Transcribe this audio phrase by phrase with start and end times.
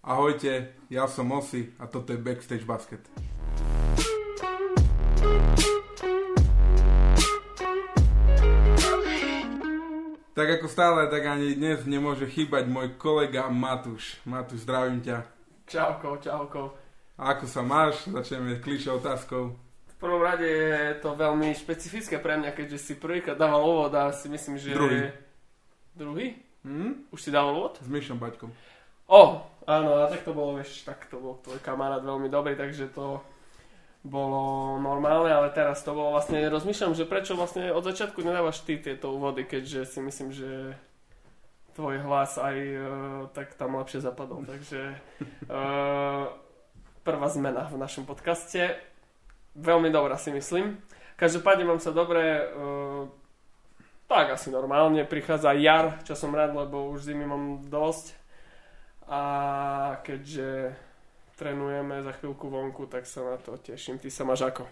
[0.00, 3.04] Ahojte, ja som Mosi a toto je Backstage Basket.
[10.32, 14.16] Tak ako stále, tak ani dnes nemôže chýbať môj kolega Matúš.
[14.24, 15.28] Matúš, zdravím ťa.
[15.68, 16.72] Čauko, čauko.
[17.20, 18.08] A ako sa máš?
[18.08, 19.52] Začneme klišou otázkou.
[19.84, 24.16] V prvom rade je to veľmi špecifické pre mňa, keďže si prvýkrát dával úvod a
[24.16, 24.72] si myslím, že...
[24.72, 25.12] Druhý.
[25.92, 26.26] Druhý?
[26.64, 27.12] Hm?
[27.12, 27.76] Už si dával úvod?
[27.76, 28.48] S Myšom Baťkom.
[29.10, 32.94] O, áno, a tak to bolo, vieš, tak to bol tvoj kamarát veľmi dobrý, takže
[32.94, 33.18] to
[34.06, 38.78] bolo normálne, ale teraz to bolo vlastne, rozmýšľam, že prečo vlastne od začiatku nedávaš ty
[38.78, 40.78] tieto úvody, keďže si myslím, že
[41.74, 42.82] tvoj hlas aj uh,
[43.34, 44.94] tak tam lepšie zapadol, takže
[45.50, 46.30] uh,
[47.02, 48.78] prvá zmena v našom podcaste,
[49.58, 50.78] veľmi dobrá si myslím.
[51.18, 53.10] Každopádne mám sa dobre, uh,
[54.06, 58.19] tak asi normálne, prichádza jar, čo som rád, lebo už zimy mám dosť
[59.10, 59.22] a
[60.06, 60.70] keďže
[61.34, 63.98] trénujeme za chvíľku vonku, tak sa na to teším.
[63.98, 64.70] Ty sa máš ako?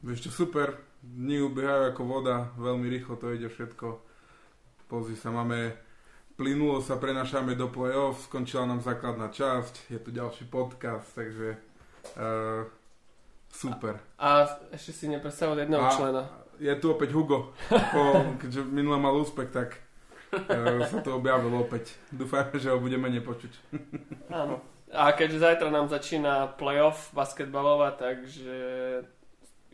[0.00, 0.80] Vieš čo, super.
[1.04, 4.00] Dni ubiehajú ako voda, veľmi rýchlo to ide všetko.
[4.88, 5.76] Pozri sa, máme
[6.36, 11.56] plynulo sa prenašame do play-off, skončila nám základná časť, je tu ďalší podcast, takže
[12.16, 12.68] uh,
[13.52, 14.00] super.
[14.20, 16.22] A ešte si nepredstavil jedného A- člena.
[16.56, 18.02] Je tu opäť Hugo, po,
[18.40, 19.76] keďže minule mal úspech, tak
[20.86, 21.96] sa to objavilo opäť.
[22.10, 23.52] Dúfajme, že ho budeme nepočuť.
[24.30, 24.60] Áno.
[24.94, 28.54] A keďže zajtra nám začína playoff basketbalová, takže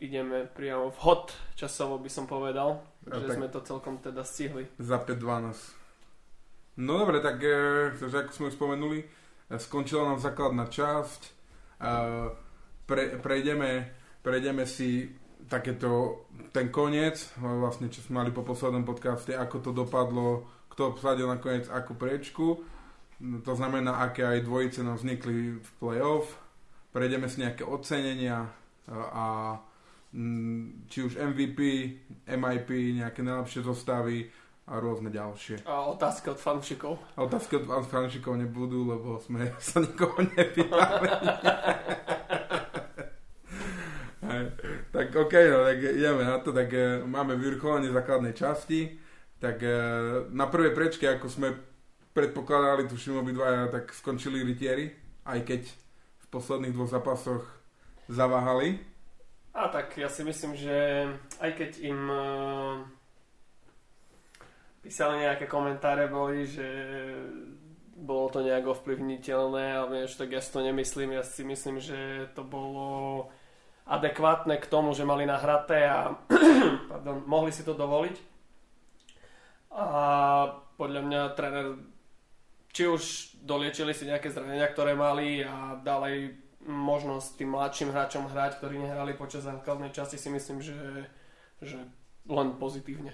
[0.01, 4.67] ideme priamo vhod časovo by som povedal, A že tak- sme to celkom teda stihli.
[4.81, 5.79] Za 5-12.
[6.81, 9.07] No dobre, tak e, takže ako sme už spomenuli, e,
[9.61, 11.21] skončila nám základná časť.
[11.21, 11.31] E,
[12.89, 13.93] pre, prejdeme,
[14.25, 15.13] prejdeme si
[15.53, 20.97] takéto, ten koniec, e, vlastne čo sme mali po poslednom podcaste, ako to dopadlo, kto
[20.97, 22.65] obsadil nakoniec akú priečku.
[23.21, 26.33] No, To znamená, aké aj dvojice nám vznikli v playoff.
[26.89, 28.49] Prejdeme si nejaké ocenenia e,
[28.97, 29.57] a
[30.17, 31.59] mm, či už MVP,
[32.25, 34.25] MIP, nejaké najlepšie zostavy
[34.63, 35.67] a rôzne ďalšie.
[35.69, 36.97] A otázka od fanúšikov.
[37.19, 41.07] A otázky od fanúšikov nebudú, lebo sme sa nikoho nepýtali.
[45.03, 46.55] Tak OK, no, tak ideme na to.
[46.55, 48.95] Tak e, máme vyvrcholenie základnej časti.
[49.35, 49.75] Tak e,
[50.31, 51.51] na prvej prečke, ako sme
[52.15, 54.95] predpokladali, tuším obidvaja, tak skončili rytieri,
[55.27, 55.61] aj keď
[56.23, 57.43] v posledných dvoch zápasoch
[58.07, 58.79] zaváhali.
[59.51, 61.03] A tak ja si myslím, že
[61.43, 61.99] aj keď im
[64.79, 66.63] písali nejaké komentáre, boli, že
[67.99, 71.19] bolo to nejak ovplyvniteľné a vieš, tak ja si to nemyslím.
[71.19, 73.27] Ja si myslím, že to bolo
[73.83, 76.15] adekvátne k tomu, že mali nahraté a
[76.91, 78.15] pardon, mohli si to dovoliť.
[79.73, 79.89] A
[80.77, 81.67] podľa mňa tréner
[82.73, 83.03] či už
[83.45, 86.33] doliečili si nejaké zranenia, ktoré mali a dali
[86.65, 91.05] možnosť tým mladším hráčom hrať, ktorí nehrali počas základnej časti, si myslím, že,
[91.61, 91.77] že
[92.25, 93.13] len pozitívne.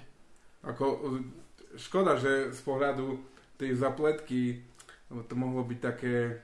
[0.63, 1.19] Ako,
[1.75, 3.19] škoda, že z pohľadu
[3.59, 4.63] tej zapletky
[5.09, 6.39] to mohlo byť také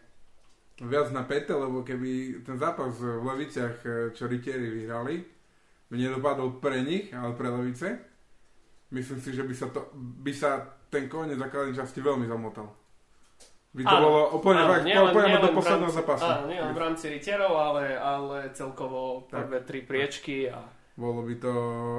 [0.78, 5.24] viac na pete, lebo keby ten zápas v Leviciach, e, čo Ritieri vyhrali,
[5.90, 7.96] nedopadol pre nich, ale pre Levice,
[8.92, 10.52] myslím si, že by sa, to, by sa
[10.90, 12.68] ten koniec základnej časti veľmi zamotal.
[13.72, 16.24] By to Áno, bolo úplne Áno, fakt, nie len- úplne nie do posledného rámci- zápasu.
[16.26, 19.48] Áno, nie len v rámci Riterov, ale, ale celkovo Tak.
[19.48, 20.60] prvé tri priečky a
[20.96, 21.54] Bolo by to,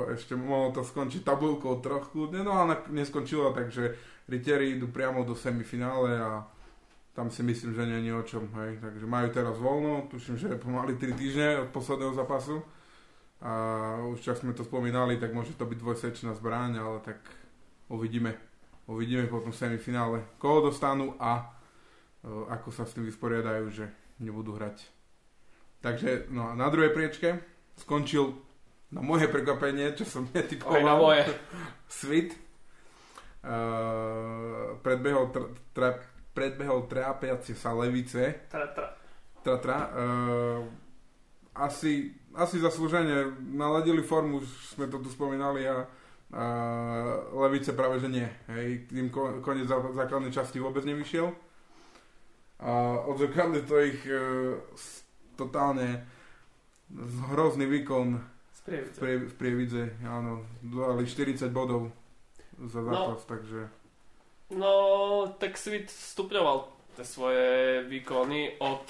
[0.09, 3.93] ešte mohlo to skončiť tabulkou troch kľudne, no ale neskončilo, takže
[4.25, 6.49] Ritieri idú priamo do semifinále a
[7.17, 8.77] tam si myslím, že nie je o čom, hej.
[8.77, 12.61] Takže majú teraz voľno, tuším, že pomaly 3 týždne od posledného zápasu.
[13.41, 13.53] A
[14.13, 17.25] už čas sme to spomínali, tak môže to byť dvojsečná zbraň, ale tak
[17.89, 18.37] uvidíme.
[18.85, 21.45] Uvidíme potom v semifinále, koho dostanú a e,
[22.53, 23.89] ako sa s tým vysporiadajú, že
[24.21, 24.85] nebudú hrať.
[25.81, 27.41] Takže no, a na druhej priečke
[27.81, 28.37] skončil
[28.93, 31.25] na moje prekvapenie, čo som aj na netypoval, moje.
[31.89, 32.31] Svit.
[33.47, 35.89] Uh, predbehol, tra, tra,
[36.37, 38.45] predbehol trápiacie sa levice.
[38.53, 38.93] Tra, tra.
[39.41, 40.61] Tra, tra, uh,
[41.57, 48.13] asi, asi zaslúžene naladili formu, už sme to tu spomínali a uh, levice práve že
[48.13, 48.29] nie.
[48.53, 51.33] Hej, tým ko, koniec zá- základnej časti vôbec nevyšiel.
[52.61, 54.61] A odzrkadli to ich uh,
[55.41, 56.05] totálne
[57.33, 58.99] hrozný výkon v, Sprievidze.
[59.01, 61.93] prie, v Prievidze, áno, dali 40 bodov
[62.57, 63.29] za zápas, no.
[63.29, 63.61] takže
[64.51, 64.73] No,
[65.43, 68.85] tak Svit stupňoval tie svoje výkony od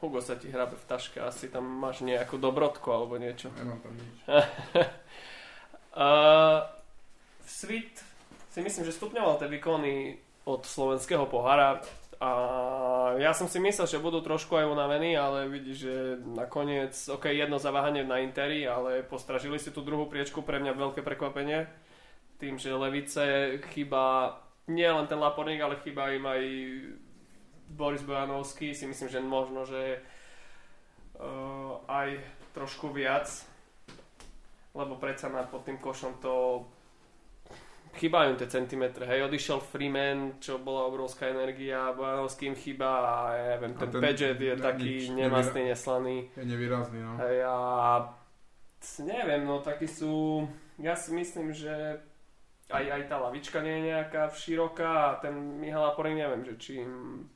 [0.00, 3.52] Hugo sa ti hrabe v taške, asi tam máš nejakú dobrotku alebo niečo.
[3.56, 4.16] nemám tam nič.
[5.90, 6.62] Uh,
[7.42, 7.98] Svit
[8.54, 11.82] si myslím, že stupňoval tie výkony od slovenského pohára
[12.22, 12.30] a
[13.18, 17.58] ja som si myslel, že budú trošku aj unavení, ale vidíš, že nakoniec, ok, jedno
[17.58, 21.66] zaváhanie na Interi, ale postražili si tú druhú priečku, pre mňa veľké prekvapenie.
[22.40, 24.32] Tým, že Levice chyba
[24.72, 26.42] nie len ten Laporník, ale chyba im aj
[27.70, 30.00] Boris Bojanovský, si myslím, že možno, že
[31.20, 32.18] uh, aj
[32.56, 33.30] trošku viac,
[34.74, 36.66] lebo predsa na pod tým košom to
[37.98, 39.02] chýbajú tie centimetre.
[39.06, 44.38] Hej, odišiel Freeman, čo bola obrovská energia, Bojanovským chýba a ja neviem, ten, ten Paget
[44.38, 46.16] je ne, taký nič, nemastný, nevýra- neslaný.
[46.34, 47.12] Je nevýrazný, no.
[47.18, 47.56] Hej, a
[49.02, 50.46] neviem, no takí sú,
[50.78, 52.00] ja si myslím, že
[52.70, 56.72] aj, aj tá lavička nie je nejaká široká a ten Mihal Aporin neviem, že či
[56.86, 57.26] im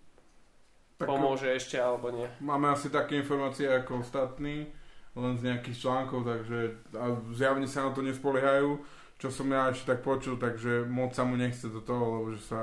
[0.97, 2.31] tak pomôže ešte alebo nie.
[2.39, 4.71] Máme asi také informácie ako ostatní,
[5.19, 8.79] len z nejakých článkov, takže a zjavne sa na to nespoliehajú
[9.19, 12.43] čo som ja ešte tak počul, takže moc sa mu nechce do toho, lebo že
[12.45, 12.61] sa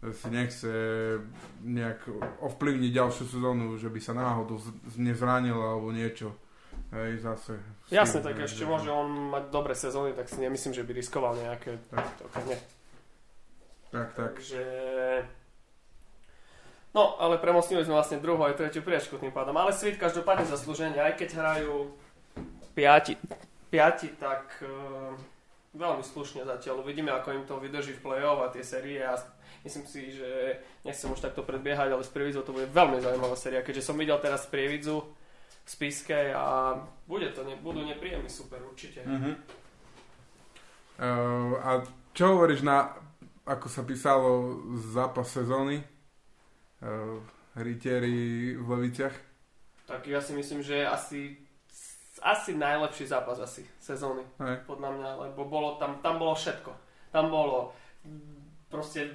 [0.00, 0.70] si nechce
[1.60, 2.08] nejak
[2.40, 4.56] ovplyvniť ďalšiu sezónu, že by sa náhodou
[4.96, 6.32] nezranil alebo niečo.
[6.90, 7.54] Hej, zase.
[7.94, 11.78] Jasne, tak ešte môže on mať dobré sezóny, tak si nemyslím, že by riskoval nejaké.
[11.86, 12.58] Tak, tak, nie.
[13.94, 14.08] tak.
[14.18, 14.34] tak.
[14.34, 14.62] Takže...
[16.90, 19.54] No, ale premostnili sme vlastne druhú aj tretiu priečku tým pádom.
[19.54, 21.94] Ale Svit každopádne zaslúženie, aj keď hrajú
[22.74, 23.14] piati,
[23.70, 25.14] piati tak uh,
[25.78, 26.82] veľmi slušne zatiaľ.
[26.82, 29.14] Uvidíme, ako im to vydrží v play-off a tie série a
[29.62, 33.62] myslím si, že nechcem už takto predbiehať, ale s Prievizou to bude veľmi zaujímavá séria,
[33.62, 35.06] keďže som videl teraz Prievidzu
[35.70, 36.74] spiske a
[37.06, 39.06] bude to, ne, budú nepríjemný super určite.
[39.06, 39.34] Uh-huh.
[40.98, 41.70] Uh, a
[42.10, 42.90] čo hovoríš na,
[43.46, 44.58] ako sa písalo,
[44.90, 45.78] zápas sezóny?
[46.82, 47.22] Uh,
[47.54, 49.14] Ritieri v Leviciach?
[49.86, 51.38] Tak ja si myslím, že asi
[52.20, 54.68] asi najlepší zápas asi sezóny, Hej.
[54.68, 56.68] podľa mňa, lebo bolo tam, tam bolo všetko.
[57.08, 57.72] Tam bolo
[58.68, 59.08] proste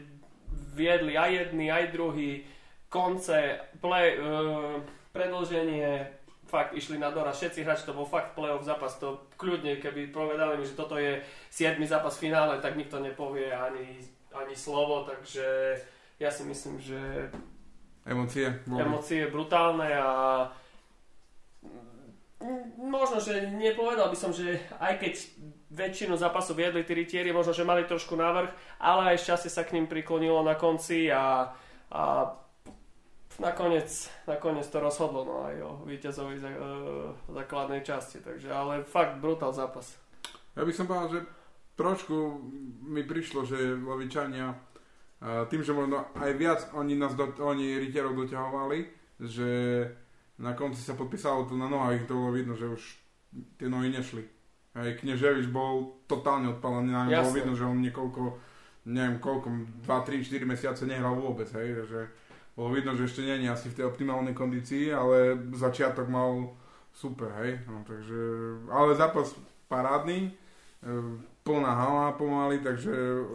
[0.74, 2.42] viedli aj jedný, aj druhý,
[2.90, 4.82] konce, play, uh,
[5.14, 6.15] predlženie,
[6.46, 10.62] fakt išli na dora, všetci hráči, to bol fakt playoff zápas, to kľudne, keby povedali
[10.62, 11.82] mi, že toto je 7.
[11.86, 14.00] zápas v finále, tak nikto nepovie ani,
[14.32, 15.78] ani slovo, takže
[16.22, 17.30] ja si myslím, že
[18.06, 20.10] emócie, emócie brutálne a
[22.78, 25.14] možno, že nepovedal by som, že aj keď
[25.76, 29.76] väčšinu zápasov viedli tí rytieri, možno, že mali trošku návrh, ale aj šťastie sa k
[29.76, 31.52] ním priklonilo na konci a,
[31.90, 32.04] a
[33.40, 33.90] nakoniec,
[34.28, 38.24] nakoniec to rozhodlo no, aj o víťazovi za, uh, základnej časti.
[38.24, 39.96] Takže, ale fakt brutál zápas.
[40.56, 41.20] Ja by som povedal, že
[41.76, 42.16] trošku
[42.88, 48.16] mi prišlo, že Lovičania uh, tým, že možno aj viac oni nás do, oni rytierov
[48.16, 48.80] doťahovali,
[49.20, 49.50] že
[50.40, 52.82] na konci sa podpísalo tu na nohách, to bolo vidno, že už
[53.56, 54.24] tie nohy nešli.
[54.76, 58.22] Aj Kneževič bol totálne odpalený, na bolo vidno, že on niekoľko,
[58.92, 59.48] neviem koľko,
[59.88, 62.00] 2, 3, 4 mesiace nehral vôbec, hej, že
[62.56, 66.56] bolo vidno, že ešte nie je asi v tej optimálnej kondícii, ale začiatok mal
[66.96, 68.20] super, hej, no, takže,
[68.72, 69.36] ale zápas
[69.68, 70.92] parádny, e,
[71.44, 72.92] plná hala pomaly, takže...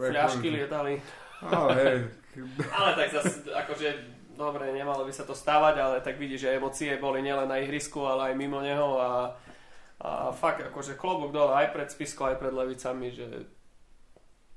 [0.09, 0.97] Fľašky lietali.
[1.45, 1.99] Ale hej.
[2.81, 3.89] ale tak zase, akože
[4.41, 8.01] dobre, nemalo by sa to stávať, ale tak vidíš, že emócie boli nielen na ihrisku,
[8.09, 9.37] ale aj mimo neho a,
[10.01, 13.29] a fakt, akože klobúk dole aj pred Spiskou, aj pred Levicami, že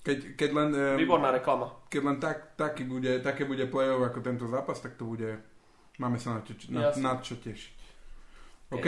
[0.03, 0.69] keď, keď len,
[0.99, 1.71] Výborná reklama.
[1.87, 5.39] Keď len tak, taký bude, také bude play-off ako tento zápas, tak to bude...
[5.97, 7.73] Máme sa na, čo, na, na čo tešiť.
[8.75, 8.87] OK.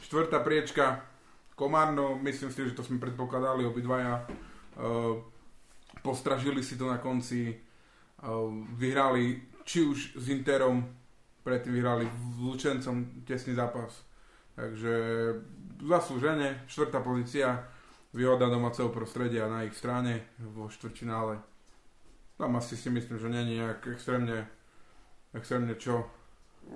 [0.00, 1.04] Štvrtá priečka.
[1.58, 4.24] Komárno, myslím si, že to sme predpokladali obidvaja.
[4.76, 5.20] Uh,
[6.00, 7.52] postražili si to na konci.
[8.22, 10.86] Uh, vyhrali či už s Interom,
[11.42, 13.90] predtým vyhrali v Lučencom tesný zápas.
[14.54, 14.94] Takže
[15.82, 17.66] zaslúžene, štvrtá pozícia,
[18.16, 21.36] výhoda domáceho prostredia na ich strane vo štvrťfinále.
[22.40, 24.48] Tam asi si myslím, že není nejak extrémne,
[25.36, 26.08] extrémne čo.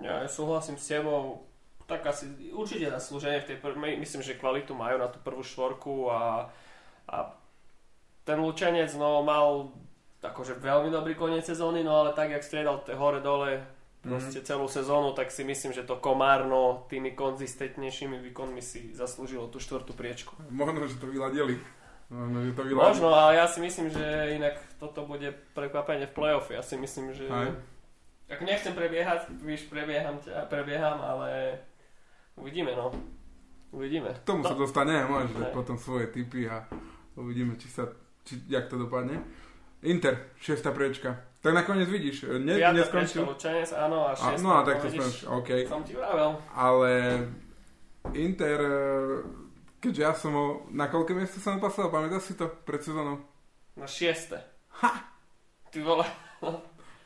[0.04, 1.48] Ja súhlasím s tebou,
[1.88, 6.12] tak asi určite zaslúžene v tej prvej, myslím, že kvalitu majú na tú prvú štvorku
[6.12, 6.46] a,
[7.08, 7.16] a
[8.22, 9.72] ten Lučenec no, mal
[10.20, 14.46] akože veľmi dobrý koniec sezóny, no ale tak, jak striedal hore-dole proste mm.
[14.48, 19.92] celú sezónu, tak si myslím, že to Komárno tými konzistentnejšími výkonmi si zaslúžilo tú štvrtú
[19.92, 20.32] priečku.
[20.48, 21.60] Možno, že to vyladili.
[22.08, 22.88] Možno, že to vyladili.
[22.90, 24.04] Možno, ale ja si myslím, že
[24.40, 26.48] inak toto bude prekvapenie v play-off.
[26.48, 27.28] Ja si myslím, že...
[27.28, 27.52] Aj.
[28.30, 31.60] Ako nechcem prebiehať, víš, prebieham, ťa, prebieham, ale
[32.38, 32.94] uvidíme, no.
[33.74, 34.14] Uvidíme.
[34.22, 34.54] K tomu to...
[34.54, 36.66] sa dostane, môžeš dať potom svoje tipy a
[37.18, 37.90] uvidíme, či sa,
[38.26, 39.22] či, jak to dopadne.
[39.82, 41.29] Inter, šiesta priečka.
[41.40, 43.24] Tak nakoniec vidíš, ne, Piata neskončil.
[43.24, 44.44] Lučenec, áno, a šiesta.
[44.44, 45.50] no a tak to skončil, OK.
[45.64, 46.36] Som ti vravel.
[46.52, 46.90] Ale
[48.12, 49.24] Inter, eh,
[49.80, 53.24] keďže ja som ho, na koľké miesto som pasoval, pamätáš si to pred sezónou?
[53.72, 54.36] Na šieste.
[54.84, 54.92] Ha!
[55.72, 56.04] Ty vole.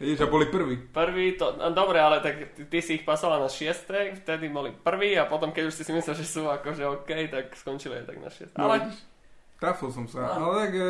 [0.01, 0.77] Vidíš, a boli prví.
[0.91, 3.87] Prvý, to, no, dobre, ale tak ty, ty si ich pasoval na 6,
[4.27, 7.55] vtedy boli prví a potom, keď už si si myslel, že sú akože OK, tak
[7.55, 8.59] skončili aj tak na 6.
[8.59, 8.91] No, Ale
[9.63, 10.35] trafil som sa.
[10.35, 10.51] No.
[10.51, 10.89] Ale tak e,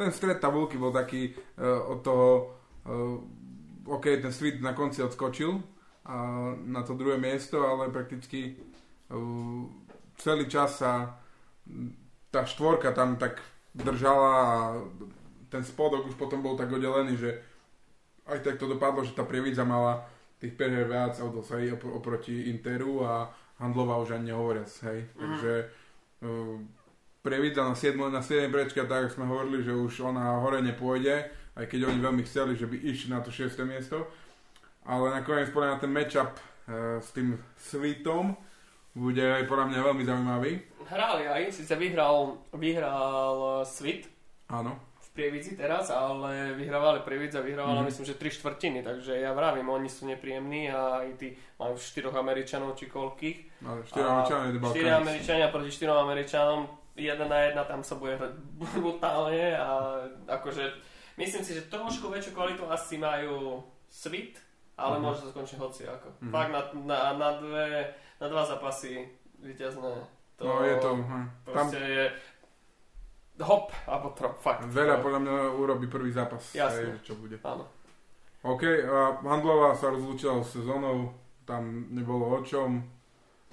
[0.00, 2.44] ten stred tabulky bol taký e, od toho, e,
[3.88, 5.60] OK, ten Sweet na konci odskočil
[6.08, 6.16] a
[6.64, 8.52] na to druhé miesto, ale prakticky e,
[10.16, 11.20] celý čas sa
[12.32, 13.40] tá štvorka tam tak
[13.72, 14.52] držala a
[15.48, 17.30] ten spodok už potom bol tak oddelený, že
[18.28, 20.04] aj tak to dopadlo, že tá prievidza mala
[20.36, 25.08] tých prehier viac odos, hej, opr- oproti Interu a Handlova už ani nehovoriac, hej.
[25.16, 25.52] Takže
[26.22, 26.60] uh,
[27.24, 31.26] prievidza na 7, na 7 prečka, tak sme hovorili, že už ona hore nepôjde,
[31.58, 33.50] aj keď oni veľmi chceli, že by išli na to 6.
[33.62, 34.06] miesto.
[34.82, 36.40] Ale nakoniec podľa mňa ten matchup uh,
[36.96, 38.32] s tým Sweetom
[38.94, 40.52] bude aj podľa mňa veľmi zaujímavý.
[40.88, 44.08] hrali aj, síce vyhral, vyhral Svit
[44.48, 44.80] Áno.
[44.96, 47.86] v Prievidzi teraz, ale vyhrávali Prievidza, vyhrávala Mhm.
[47.86, 52.16] myslím, že 3 štvrtiny, takže ja vravím, oni sú nepríjemní a aj tí majú 4
[52.16, 53.38] Američanov či koľkých.
[53.60, 56.60] Ale 4 A Američania to bol 4 Američania proti 4 Američanom,
[56.96, 58.32] 1 na 1 tam sa bude hrať
[58.80, 59.68] brutálne a
[60.26, 60.64] akože
[61.18, 64.38] myslím si, že trošku väčšiu kvalitu asi majú Svit,
[64.74, 65.02] ale Mhm.
[65.02, 66.08] môže to skončiť hoci ako.
[66.20, 66.30] Mhm.
[66.30, 67.66] Fakt na, na, na, dve,
[68.16, 69.04] na dva zápasy
[69.38, 69.92] víťazné.
[70.38, 71.26] To, No je to, hm.
[71.44, 72.04] tam je
[73.40, 74.62] hop, alebo trop, fakt.
[74.64, 76.94] veľa To- podľa mňa urobí prvý zápas, Jasne.
[76.94, 77.38] hej, čo bude.
[77.42, 77.66] Áno.
[78.40, 81.10] OK, a Handlová sa rozlúčila s sezónou,
[81.42, 82.86] tam nebolo o čom,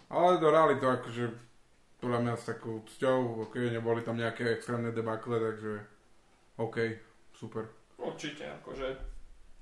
[0.07, 1.25] ale dohrali to akože
[1.97, 5.81] podľa mňa s takou cťou, OK, neboli tam nejaké extrémne debakle, takže
[6.57, 6.77] OK,
[7.35, 7.67] super.
[7.95, 8.87] Určite, akože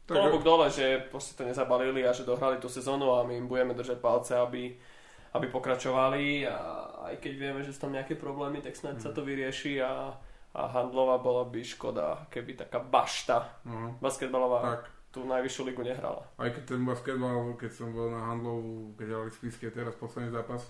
[0.03, 3.47] Tak, klobúk dole, že proste to nezabalili a že dohrali tú sezónu a my im
[3.47, 4.75] budeme držať palce, aby,
[5.33, 6.43] aby pokračovali.
[6.45, 6.57] A
[7.11, 10.11] aj keď vieme, že sú tam nejaké problémy, tak snáď sa to vyrieši a,
[10.53, 16.25] a handlová bola by škoda, keby taká bašta no, basketbalová tak, tú najvyššiu ligu nehrala.
[16.41, 20.67] aj keď ten basketbal, keď som bol na Handlovu, keď hrali Spiske, teraz posledný zápas,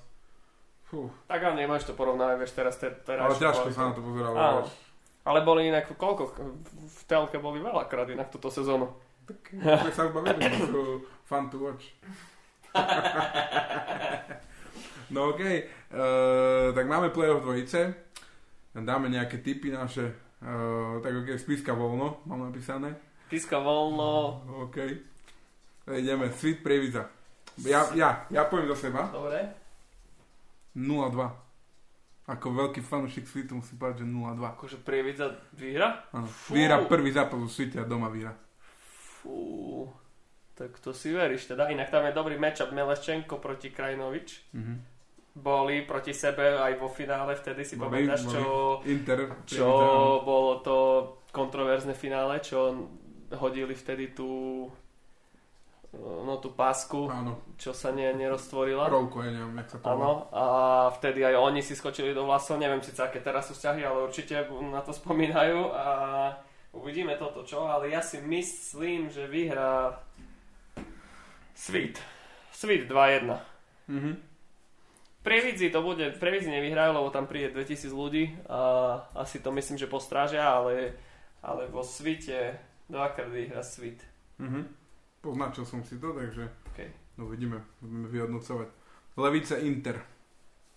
[0.84, 4.02] Fú, Tak ale nemôžeš to porovnávať, vieš, teraz te, teraz ale ťažko sa na to
[4.06, 4.38] pozeralo.
[5.24, 6.36] Ale boli inak, koľko,
[6.84, 8.92] v telke boli veľakrát inak túto sezónu.
[9.24, 9.40] Tak,
[9.96, 11.96] sa bavili, sú fun to watch.
[15.16, 15.64] no okej,
[15.96, 17.96] uh, tak máme playoff dvojice,
[18.76, 20.12] dáme nejaké tipy naše,
[20.44, 23.00] uh, tak okej, spiska voľno, mám napísané.
[23.32, 24.78] Piska voľno, OK.
[25.88, 27.08] Ideme, Sweet Previza.
[27.64, 29.40] Ja, ja, ja poviem za seba, dobre.
[30.76, 31.43] 0-2.
[32.24, 34.56] Ako veľký fanúšik Sweetu musím povedať, že 0-2.
[34.56, 36.08] Akože prievidza vyhra?
[36.16, 36.32] Áno.
[36.48, 38.32] Vyhra prvý zápas v Sweete a doma vyhra.
[39.20, 39.92] Fú,
[40.56, 41.68] tak to si veríš teda.
[41.68, 44.56] Inak tam je dobrý matchup Meleščenko proti Krajinovič.
[44.56, 44.76] Mhm.
[45.34, 48.34] Boli proti sebe aj vo finále, vtedy si Boli, pamätáš, boli.
[48.38, 48.44] čo,
[48.86, 50.78] Inter, čo Prievidza, bolo to
[51.34, 52.86] kontroverzne finále, čo
[53.42, 54.70] hodili vtedy tú
[55.94, 58.90] no tú pásku, Áno, čo sa ne, neroztvorila.
[58.90, 59.86] rolku, ja neviem, jak sa to.
[59.86, 60.44] Áno, a
[60.98, 64.42] vtedy aj oni si skočili do vlasov, neviem síce aké teraz sú vzťahy, ale určite
[64.74, 65.86] na to spomínajú a
[66.74, 70.02] uvidíme toto čo, ale ja si myslím, že vyhrá
[71.54, 72.02] Sweet.
[72.52, 73.38] Sweet 2-1.
[73.88, 74.12] Mhm.
[75.24, 78.60] Prievidzi to bude, Prievidzi nevyhrajú, lebo tam príde 2000 ľudí a
[79.16, 81.00] asi to myslím, že postrážia, ale,
[81.40, 82.60] ale vo Svite
[82.92, 84.04] dvakrát vyhrá Sweet.
[84.42, 84.83] Mhm.
[85.24, 86.90] Poznačil som si to, takže Okay.
[87.16, 88.68] no vidíme, budeme vyhodnocovať.
[89.16, 90.02] Levice Inter,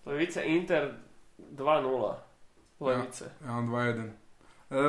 [0.07, 0.95] Levice Inter
[1.57, 1.57] 2-0.
[2.81, 3.27] Levice.
[3.43, 4.07] ja mám 2-1.
[4.07, 4.81] E,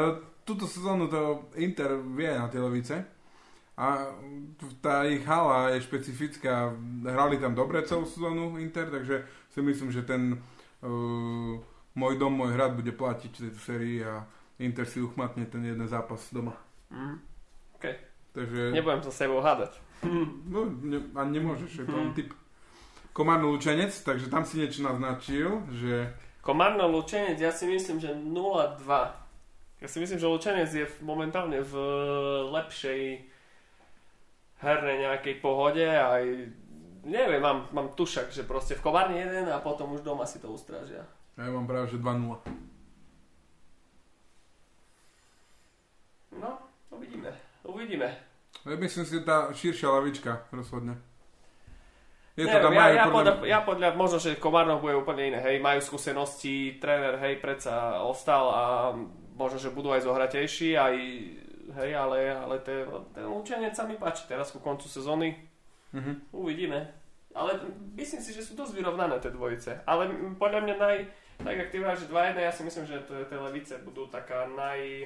[0.45, 3.01] túto sezónu to Inter vie na tie levice
[3.77, 4.09] a
[4.81, 6.73] tá ich hala je špecifická,
[7.05, 9.21] hrali tam dobre celú sezónu Inter, takže
[9.53, 10.41] si myslím, že ten
[10.81, 11.53] uh,
[11.93, 14.25] môj dom, môj hrad bude platiť tejto sérii a
[14.57, 16.57] Inter si uchmatne ten jeden zápas doma.
[16.89, 17.21] Mm.
[18.37, 18.69] Takže...
[18.69, 19.73] Nebudem sa s sebou hádať.
[20.53, 22.29] No, ne, a nemôžeš, je to len typ.
[23.17, 26.13] Komárno Lučenec, takže tam si niečo naznačil, že
[26.45, 28.85] Komárno Lučenec, ja si myslím, že 0-2.
[29.81, 31.73] Ja si myslím, že Lučenec je momentálne v
[32.53, 33.25] lepšej
[34.61, 36.23] hernej nejakej pohode aj
[37.07, 40.53] neviem, mám, mám tušak, že proste v Komárne jeden a potom už doma si to
[40.53, 41.07] ustrážia.
[41.39, 42.37] ja mám práve, že 2-0.
[46.37, 46.51] No,
[46.93, 47.33] uvidíme.
[47.65, 48.26] Uvidíme.
[48.67, 50.99] Ja myslím si, že tá širšia lavička rozhodne.
[52.37, 53.33] Je to tam ja, ja, podľa...
[53.49, 58.45] ja podľa, možno, že Komárno bude úplne iné, hej, majú skúsenosti, tréner, hej, predsa ostal
[58.53, 58.63] a
[59.33, 60.95] možno, že budú aj zohratejší, aj,
[61.81, 65.33] hej, ale, ale ten, ten Lučenec sa mi páči teraz ku koncu sezóny,
[65.97, 66.35] Mhm.
[66.35, 66.93] uvidíme.
[67.33, 67.53] Ale
[67.95, 70.97] myslím si, že sú dosť vyrovnané tie dvojice, ale podľa mňa naj,
[71.41, 75.05] tak jak ty že 2-1, ja si myslím, že tie, levice budú taká naj...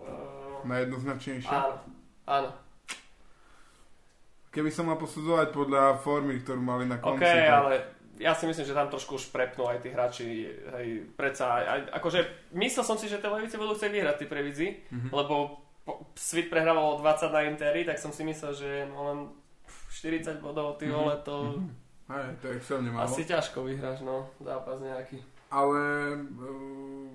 [0.00, 1.50] Uh, Najjednoznačnejšie.
[1.50, 1.82] áno,
[2.30, 2.50] Áno.
[4.54, 7.22] Keby som mal posudzovať podľa formy, ktorú mali na konci.
[7.22, 7.50] OK, tak...
[7.50, 7.72] ale
[8.20, 12.52] ja si myslím, že tam trošku už prepnú aj tí hráči, hej, predsa aj, akože
[12.58, 15.10] myslel som si, že tie Levice budú chcieť vyhrať tí previdzi, mm-hmm.
[15.10, 15.64] lebo
[16.14, 19.18] Svit prehrával 20 na Interi, tak som si myslel, že no len
[19.90, 21.56] 40 bodov, ty vole, to...
[21.56, 22.12] Mm-hmm.
[22.12, 23.06] Aj, to je extrémne málo.
[23.06, 25.18] Asi ťažko vyhráš, no, zápas nejaký.
[25.50, 25.80] Ale...
[26.36, 27.10] Uh,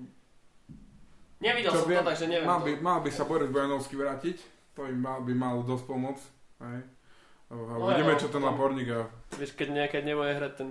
[1.36, 2.80] Nevidel som viem, to, takže neviem mal by, to.
[2.80, 4.36] Mal by sa Boris Bojanovský vrátiť,
[4.76, 6.20] to by mal, by mal dosť pomoc.
[6.60, 6.84] Hej.
[7.46, 9.06] A no, vidíme, čo to má Pornik a...
[9.38, 10.70] Vieš, keď niekedy nebude hrať ten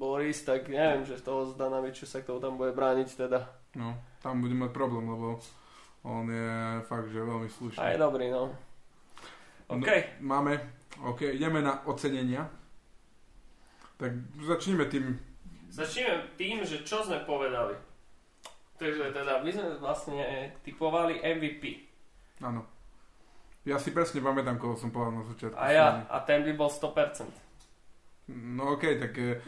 [0.00, 3.44] Boris, tak neviem, že toho Zdanaviču sa kto tam bude brániť teda.
[3.76, 3.92] No,
[4.24, 5.36] tam bude mať problém, lebo
[6.02, 7.76] on je fakt, že veľmi slušný.
[7.76, 8.56] A je dobrý, no.
[9.68, 9.84] OK.
[9.84, 10.56] No, máme,
[11.04, 12.48] OK, ideme na ocenenia.
[14.00, 14.10] Tak
[14.40, 15.12] začneme tým...
[15.68, 17.76] Začneme tým, že čo sme povedali.
[18.80, 21.84] Takže teda my sme vlastne typovali MVP.
[22.40, 22.64] Áno.
[23.62, 25.54] Ja si presne pamätám, koho som povedal na začiatku.
[25.54, 27.30] A ja, a ten by bol 100%.
[28.34, 29.38] No okej, okay, tak e,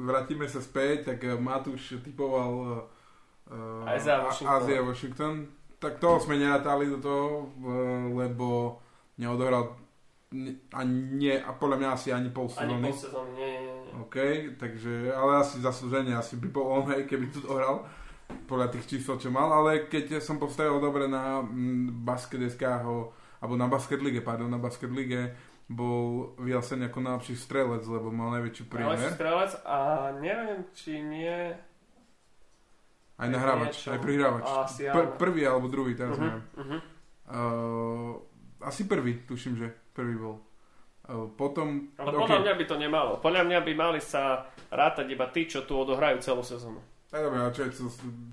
[0.00, 2.84] vrátime sa späť, tak e, Matúš typoval
[3.52, 4.52] e, Azia Washington.
[4.56, 5.34] Azia Washington.
[5.76, 7.72] Tak toho sme nerátali do toho, e,
[8.16, 8.80] lebo
[9.20, 9.76] neodohral
[10.74, 12.80] a, nie, a podľa mňa asi ani pol sezóny.
[12.80, 13.92] Ani pol sezóny, nie, nie, nie.
[14.02, 14.16] OK,
[14.58, 17.86] takže, ale asi zaslúženie, asi by bol on, hej, keby tu dohral
[18.44, 23.66] podľa tých čísel, čo mal, ale keď som postavil dobre na mm, basket.sk alebo na
[23.68, 28.96] basket lige, pardon, na basket lige, bol vyhlásený ako najlepší strelec, lebo mal najväčšiu priemer.
[28.96, 29.78] Najlepší strelec a
[30.20, 31.36] neviem, či nie...
[33.14, 34.42] Aj nahrávač, aj prihrávač.
[34.44, 36.42] Asi, Pr- prvý alebo druhý, teraz uh-huh, neviem.
[36.58, 36.80] Uh-huh.
[37.30, 38.12] Uh,
[38.58, 40.42] asi prvý, tuším, že prvý bol.
[41.06, 41.94] Uh, potom...
[41.94, 42.20] Ale okay.
[42.26, 43.12] podľa mňa by to nemalo.
[43.22, 46.82] Podľa mňa by mali sa rátať iba tí, čo tu odohrajú celú sezónu.
[47.14, 47.70] Tak dobre, a čo je,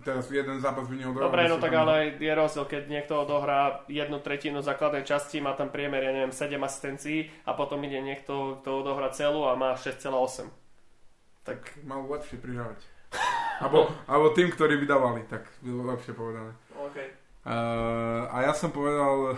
[0.02, 1.30] teraz jeden zápas by neodohral?
[1.30, 5.70] Dobre, no tak ale je rozdiel, keď niekto odohrá jednu tretinu základnej časti, má tam
[5.70, 10.50] priemer, ja neviem, 7 asistencií a potom ide niekto, kto odohrá celú a má 6,8.
[11.46, 11.78] Tak...
[11.86, 12.82] Mal lepšie prihrávať.
[13.62, 16.50] alebo, alebo tým, ktorí vydávali, tak bylo lepšie povedané.
[16.74, 17.14] Okay.
[17.46, 19.38] Uh, a ja som povedal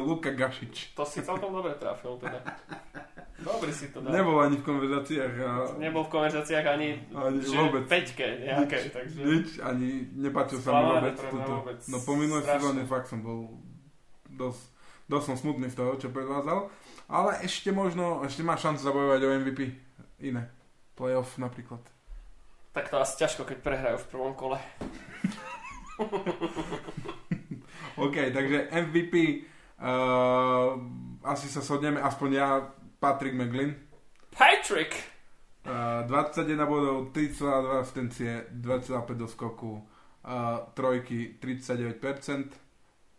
[0.00, 0.96] Luka Gašič.
[0.96, 2.40] To si celkom dobre trafil teda.
[3.42, 4.14] Dobrý si to dal.
[4.14, 5.34] Nebol ani v konverzáciách.
[5.42, 5.50] A...
[5.76, 7.84] Nebol v konverzáciách ani, ani vôbec.
[7.90, 9.20] peťke nejaké, nič, takže...
[9.26, 11.16] Nič, ani nepáčil sa mi vôbec.
[11.18, 11.78] Vôbec.
[11.90, 13.50] No po minulé sezóne fakt som bol
[14.30, 14.62] dosť,
[15.10, 16.70] dosť som smutný z toho, čo predvádzal.
[17.10, 19.60] Ale ešte možno, ešte má šancu zabojovať o MVP.
[20.22, 20.46] Iné.
[20.94, 21.82] Playoff napríklad.
[22.72, 24.56] Tak to asi ťažko, keď prehrajú v prvom kole.
[28.04, 29.44] OK, takže MVP
[29.82, 30.78] uh,
[31.26, 32.48] asi sa shodneme, aspoň ja
[33.02, 33.74] Patrick McGlynn.
[34.30, 34.94] Patrick!
[35.62, 42.02] Uh, 21 bodov, 3,2 asistencie, 2,5 do skoku, uh, trojky 39%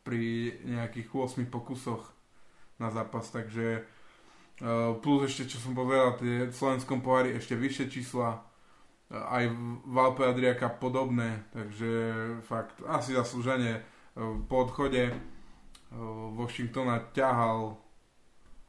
[0.04, 2.12] pri nejakých 8 pokusoch
[2.80, 3.88] na zápas, takže
[4.60, 9.48] uh, plus ešte, čo som povedal, tie v slovenskom pohári ešte vyššie čísla, uh, aj
[9.88, 11.92] v Alpe Adriaka podobné, takže
[12.44, 15.16] fakt asi zaslúženie uh, po odchode
[16.34, 17.78] Washingtona ťahal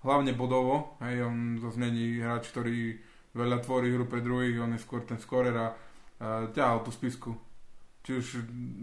[0.05, 3.01] hlavne bodovo, hej, on zase není hráč, ktorý
[3.33, 5.73] veľa tvorí hru pre druhých, on je skôr ten skorer a
[6.53, 7.33] ťahal tú spisku.
[8.05, 8.27] Či už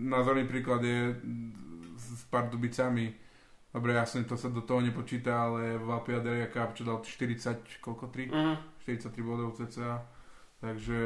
[0.02, 1.14] názorný príklad je
[2.02, 3.14] s pár dubicami,
[3.70, 8.10] dobre, jasne to sa do toho nepočíta, ale v Alpiaderia Cup, čo dal 40, koľko,
[8.10, 8.34] 3?
[8.34, 8.58] Uh-huh.
[8.82, 10.02] 43 bodov cca.
[10.58, 11.00] Takže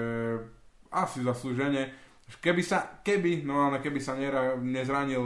[0.96, 1.92] asi zaslúženie.
[2.40, 5.22] Keby sa, keby, no ale keby sa nera, nezranil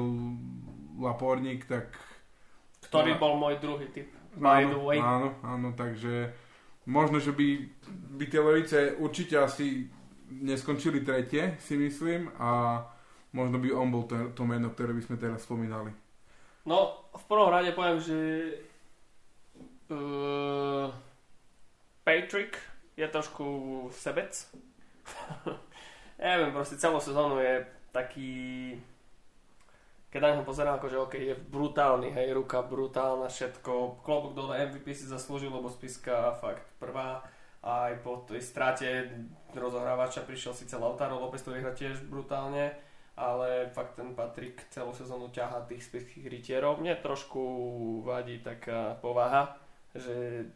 [0.99, 1.95] Laporník, tak...
[2.83, 4.97] Ktorý bol môj druhý typ by áno, the way.
[5.01, 6.29] Áno, áno, takže
[6.85, 7.47] možno, že by,
[8.19, 9.89] by tie Levice určite asi
[10.29, 12.81] neskončili tretie, si myslím, a
[13.33, 15.89] možno by on bol to, to meno, ktoré by sme teraz spomínali.
[16.69, 18.17] No, v prvom rade poviem, že
[19.89, 20.93] uh,
[22.05, 22.61] Patrick
[22.93, 23.45] je trošku
[23.89, 24.37] sebec.
[26.21, 28.31] ja neviem, proste celú sezónu je taký
[30.09, 34.93] keď na ňo pozerám, akože OK, je brutálny, hej, ruka brutálna, všetko, klobúk dole, MVP
[34.97, 37.21] si zaslúžil, lebo spiska fakt prvá,
[37.59, 38.87] a aj po tej strate
[39.51, 42.71] rozohrávača prišiel síce Lautaro Lopez, to vyhra tiež brutálne,
[43.19, 46.79] ale fakt ten Patrik celú sezónu ťaha tých spiských rytierov.
[46.79, 47.43] Mne trošku
[48.07, 49.59] vadí taká povaha,
[49.91, 50.47] že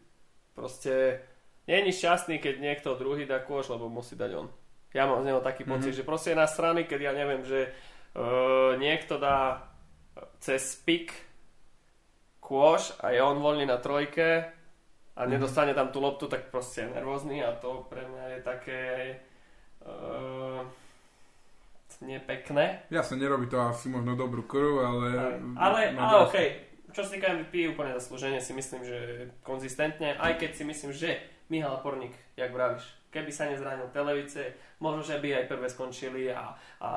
[0.55, 1.19] proste
[1.67, 4.47] nie je šťastný, keď niekto druhý dá kôž, lebo musí dať on.
[4.95, 5.99] Ja mám z neho taký pocit, mm-hmm.
[5.99, 7.73] že proste je na strany, keď ja neviem, že
[8.15, 9.69] uh, niekto dá
[10.39, 11.13] cez pik
[12.43, 14.45] kôž a je on voľný na trojke
[15.15, 15.29] a mm.
[15.29, 18.81] nedostane tam tú loptu, tak proste je nervózny a to pre mňa je také
[19.87, 20.61] uh,
[22.03, 22.83] nepekné.
[22.91, 25.07] Jasne, nerobí to asi možno dobrú krv, ale...
[25.55, 26.47] Ale, no, ale okej,
[26.91, 28.97] čo sa týka MVP, úplne zaslúženie si myslím, že
[29.45, 31.09] konzistentne, aj keď si myslím, že
[31.47, 36.57] Mihal Pornik, jak vravíš, keby sa nezranil televice, možno, že by aj prvé skončili a,
[36.81, 36.89] a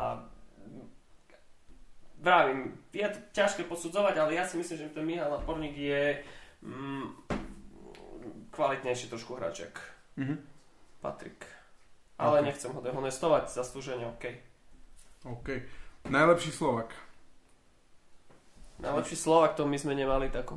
[2.18, 6.22] vravím, je to ťažké posudzovať, ale ja si myslím, že ten Mihal Pornik je
[6.62, 7.04] mm,
[8.50, 9.76] kvalitnejší trošku hráček.
[10.16, 10.36] Mhm.
[11.00, 11.44] Patrik.
[12.16, 12.44] Ale Ok.
[12.48, 14.24] nechcem ho dehonestovať, zaslúženie OK.
[15.28, 15.48] OK.
[16.08, 16.96] Najlepší Slovak.
[18.80, 20.56] Najlepší Slovak, to my sme nemali takú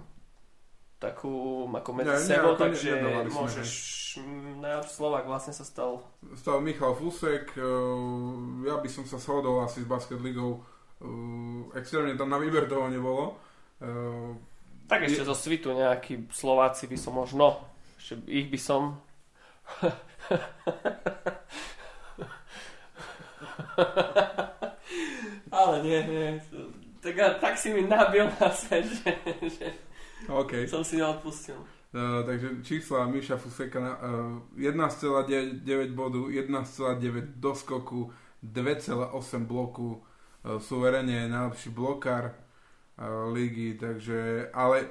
[0.99, 3.69] takú ako medzi Ne, ne, sebou, ne- takže sme, môžeš
[4.19, 6.03] mm, najlepší Slovak vlastne sa stal
[6.35, 7.63] Stal Michal Fusek, eh,
[8.67, 10.59] ja by som sa shodol asi s Basket Ligou.
[11.01, 13.37] Eh, Extrémne tam na výber toho nebolo.
[13.79, 14.35] Eh,
[14.89, 17.61] tak ešte zo svitu nejakí Slováci by som možno
[18.01, 18.97] ešte ich by som
[25.53, 26.41] ale nie, nie
[27.05, 29.13] tak, tak si mi nabil na svet, že,
[29.45, 29.71] že
[30.25, 30.67] OK.
[30.67, 31.55] som si neodpustil.
[31.89, 40.08] Uh, takže čísla Miša Fuseka na uh, 1,9 bodu, 1,9 doskoku, 2,8 bloku, uh,
[40.57, 44.89] suverene je najlepší blokár uh, ligy, takže, ale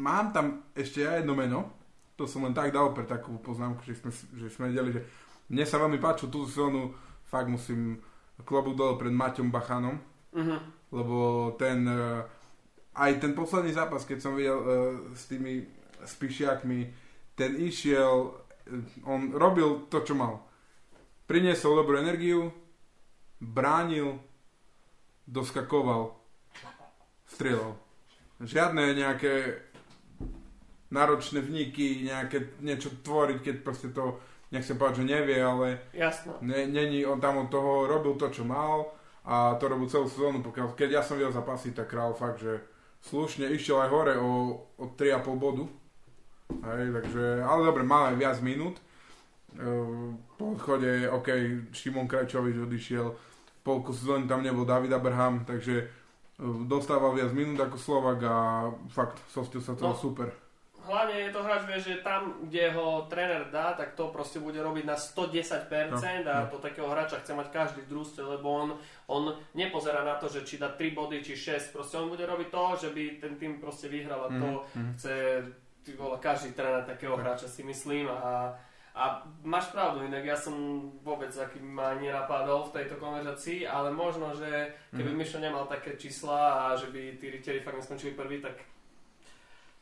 [0.00, 1.68] mám tam ešte ja jedno meno,
[2.16, 5.02] to som len tak dal pre takú poznámku, že sme, že sme vedeli, že
[5.52, 6.94] mne sa veľmi páčilo tú sezónu,
[7.26, 8.00] fakt musím
[8.40, 9.96] klobúk dole pred Maťom Bachanom,
[10.30, 10.56] Mhm.
[10.94, 12.22] lebo ten uh,
[12.94, 14.66] aj ten posledný zápas, keď som videl uh,
[15.10, 15.66] s tými
[16.00, 16.78] spíšiakmi,
[17.34, 18.30] ten išiel,
[19.04, 20.44] on robil to, čo mal.
[21.26, 22.52] Priniesol dobrú energiu,
[23.40, 24.20] bránil,
[25.30, 26.18] doskakoval,
[27.30, 27.78] strieľal.
[28.42, 29.62] Žiadne nejaké
[30.90, 34.18] náročné vniky, nejaké niečo tvoriť, keď proste to,
[34.50, 36.34] nechcem povedať, že nevie, ale Jasno.
[36.42, 38.90] Ne, není, on tam od toho robil to, čo mal
[39.22, 42.58] a to robil celú sezónu, pokiaľ, keď ja som videl zápasy, tak král fakt, že
[43.06, 45.64] slušne išiel aj hore o, o 3,5 bodu.
[46.50, 48.82] Hej, takže, ale dobre, mal aj viac minút.
[49.54, 51.28] Ehm, po odchode, OK,
[51.70, 53.06] Šimon Krajčovič odišiel,
[53.62, 55.88] polku sezóny tam nebol David Abraham, takže
[56.36, 58.36] ehm, dostával viac minút ako Slovak a
[58.88, 59.98] fakt, sostil sa toho No.
[59.98, 60.28] super.
[60.80, 64.56] Hlavne je to hráč, vie, že tam, kde ho tréner dá, tak to proste bude
[64.56, 66.48] robiť na 110% No, a no.
[66.48, 68.68] to takého hráča chce mať každý v družstve, lebo on,
[69.06, 72.48] on nepozerá na to, že či dá 3 body, či 6, proste on bude robiť
[72.48, 74.92] to, že by ten tým proste vyhral a to Mhm.
[74.96, 75.14] chce
[75.80, 78.56] ty vole, každý tréner takého hráča si myslím a,
[78.90, 84.34] a máš pravdu, inak ja som vôbec aký ma nenapadol v tejto konverzácii, ale možno,
[84.34, 85.18] že keby Mhm.
[85.18, 88.58] Mišo nemal také čísla a že by tí rytieri fakt neskončili prvý, tak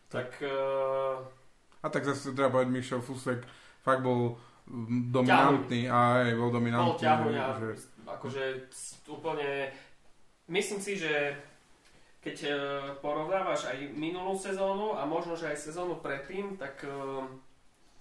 [0.08, 1.20] tak uh,
[1.84, 3.44] A tak zase treba povedať, Mišo Fusek
[3.84, 7.00] fakt bol mm, dominantný a aj bol bol dominantný.
[7.00, 7.68] ťahuň a že,
[8.08, 8.42] akože
[9.08, 9.72] úplne
[10.48, 11.36] myslím si, že
[12.18, 12.54] keď uh,
[13.04, 17.24] porovnávaš aj minulú sezónu a možno, že aj sezónu predtým, tak uh,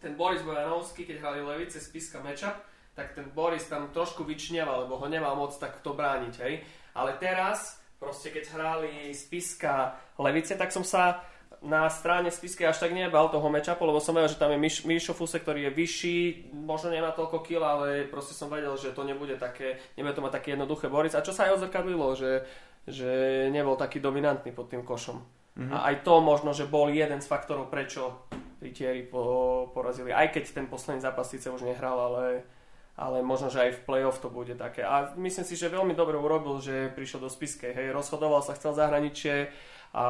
[0.02, 2.54] ten Boris Bojanovský, keď hrali Levice Spiska meča,
[2.98, 6.66] tak ten Boris tam trošku vyčniava, lebo ho nemal moc takto brániť, hej.
[6.98, 11.22] Ale teraz, proste keď hrali Spiska Levice, tak som sa
[11.62, 14.86] na strane Spiske až tak nebal toho mečapu, lebo som vedel, že tam je Miš,
[14.86, 16.18] Mišo Fuse, ktorý je vyšší,
[16.54, 20.34] možno nemá toľko kil, ale proste som vedel, že to nebude také, nebude to mať
[20.38, 21.18] také jednoduché Boris.
[21.18, 22.46] A čo sa aj odzrkadlilo, že,
[22.86, 23.12] že
[23.50, 25.37] nebol taký dominantný pod tým košom.
[25.58, 25.74] Mhm.
[25.74, 28.30] A aj to možno, že bol jeden z faktorov, prečo
[28.62, 30.14] Rytieri po, porazili.
[30.14, 32.46] Aj keď ten posledný zápas síce už nehral, ale,
[32.94, 34.86] ale možno, že aj v play-off to bude také.
[34.86, 37.74] A myslím si, že veľmi dobre urobil, že prišiel do Spiskej.
[37.74, 39.50] Hej, rozhodoval sa, chcel zahraničie
[39.94, 40.06] a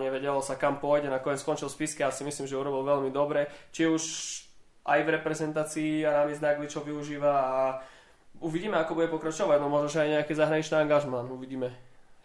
[0.00, 3.48] nevedelo sa kam pôjde, nakoniec skončil v Spiske a si myslím, že urobil veľmi dobre.
[3.72, 4.02] Či už
[4.84, 7.60] aj v reprezentácii Aramis Nagli, čo využíva a
[8.40, 9.60] uvidíme, ako bude pokračovať.
[9.60, 11.72] No možno, že aj nejaké zahraničné angažmán, uvidíme.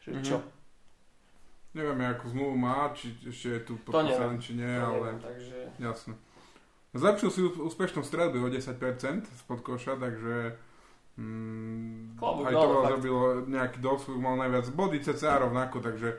[0.07, 0.23] Že Mhm.
[0.23, 0.37] čo?
[1.75, 5.57] Neviem, akú zmluvu má, či ešte je tu podpísaný, či nie, To ale neviem, takže...
[5.75, 6.13] jasné.
[6.95, 8.79] Zlepšil si ú- úspešnosť strelby o 10%
[9.43, 10.55] spod koša, takže
[11.19, 12.91] mm, Klobúk aj to fakt.
[12.95, 16.15] robilo nejaký dosúk, mal najviac body cca rovnako, takže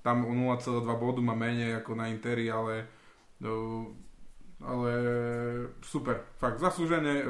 [0.00, 2.86] tam o 0,2 bodu má menej ako na Interi, ale
[3.42, 3.90] no,
[4.62, 4.92] ale
[5.82, 7.24] super, fakt zaslúžene, e,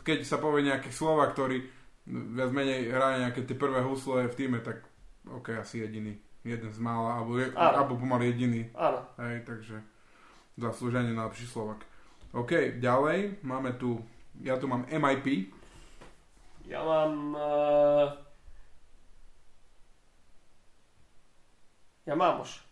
[0.00, 1.66] keď sa povie nejaký slova, ktorý
[2.06, 4.86] viac menej hraje nejaké tie prvé husle v týme, tak
[5.26, 6.14] ok, asi jediný,
[6.46, 9.02] jeden z mála, alebo, je, alebo pomaly jediný, Áno.
[9.18, 9.82] hej, takže
[10.56, 11.82] zaslúžene najlepší Slovak.
[12.30, 13.98] OK, ďalej máme tu,
[14.40, 15.50] ja tu mám MIP,
[16.66, 17.12] Ja mám...
[17.34, 18.06] Uh...
[22.02, 22.62] Ja mám už.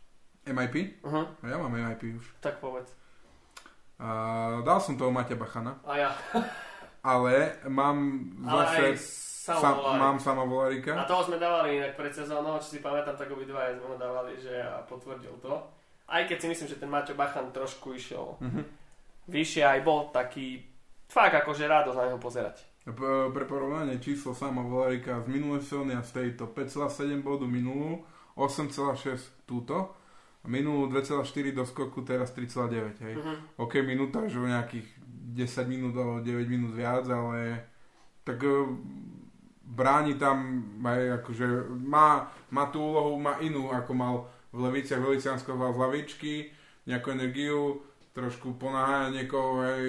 [0.44, 1.26] MIP, Uh-huh.
[1.40, 2.26] a ja mám MIP už.
[2.38, 2.90] Tak povedz.
[3.98, 4.06] A
[4.66, 6.10] dal som toho Maťa Bachana, A ja.
[7.02, 7.96] ale mám
[8.42, 8.82] Ale zase...
[8.82, 8.94] aj
[9.44, 9.60] Sam,
[10.00, 10.96] mám sama Volárika.
[10.96, 14.40] Na toho sme dávali inak pred sezónou, čo si pamätám, tak obidvaja sme ho dávali,
[14.40, 15.52] že a potvrdil to.
[16.08, 18.64] Aj keď si myslím, že ten Maťo Bachan trošku išiel Mhm.
[19.28, 20.64] vyššie, aj bol taký
[21.08, 22.64] fakt akože radosť na neho pozerať.
[22.88, 28.00] Pre porovnanie číslo sama Volárika z minulej sezóny a z tejto 5,7 bodu minulú,
[28.36, 29.92] 8,6 túto
[30.40, 32.96] a minulú 2,4 do skoku, teraz 3,9.
[33.00, 33.20] Hej.
[33.20, 33.60] Mhm.
[33.60, 34.88] OK, minúta, že o nejakých
[35.36, 37.64] 10 minút alebo 9 minút viac, ale
[38.24, 38.40] tak
[39.64, 41.46] bráni tam aj akože
[41.80, 44.14] má, má tú úlohu, má inú, ako mal
[44.52, 46.34] v Leviciach, v Leviciach skoval z lavičky,
[46.84, 47.80] nejakú energiu,
[48.14, 49.80] trošku ponáhľa niekoho aj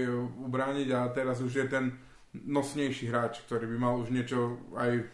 [0.48, 1.86] ubrániť a teraz už je ten
[2.34, 5.06] nosnejší hráč, ktorý by mal už niečo aj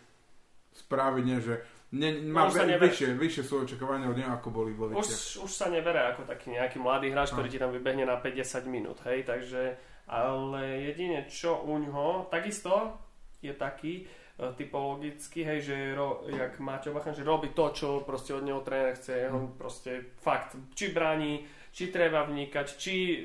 [0.72, 1.60] spraviť, nie, že
[1.92, 4.96] ne, má už sa ve- nebe- vyššie, vyššie sú očakávania od neho, ako boli v.
[4.96, 8.64] Už, už sa nebere ako taký nejaký mladý hráč, ktorý ti tam vybehne na 50
[8.72, 9.76] minút, hej, takže,
[10.08, 12.96] ale jedine čo u ňoho, takisto
[13.44, 14.08] je taký
[14.42, 18.66] e, typologický, hej, že ro, jak Maťo Bachan, že robí to, čo proste od neho
[18.66, 23.18] tréner chce, on proste fakt, či bráni, či treba vnikať, či e,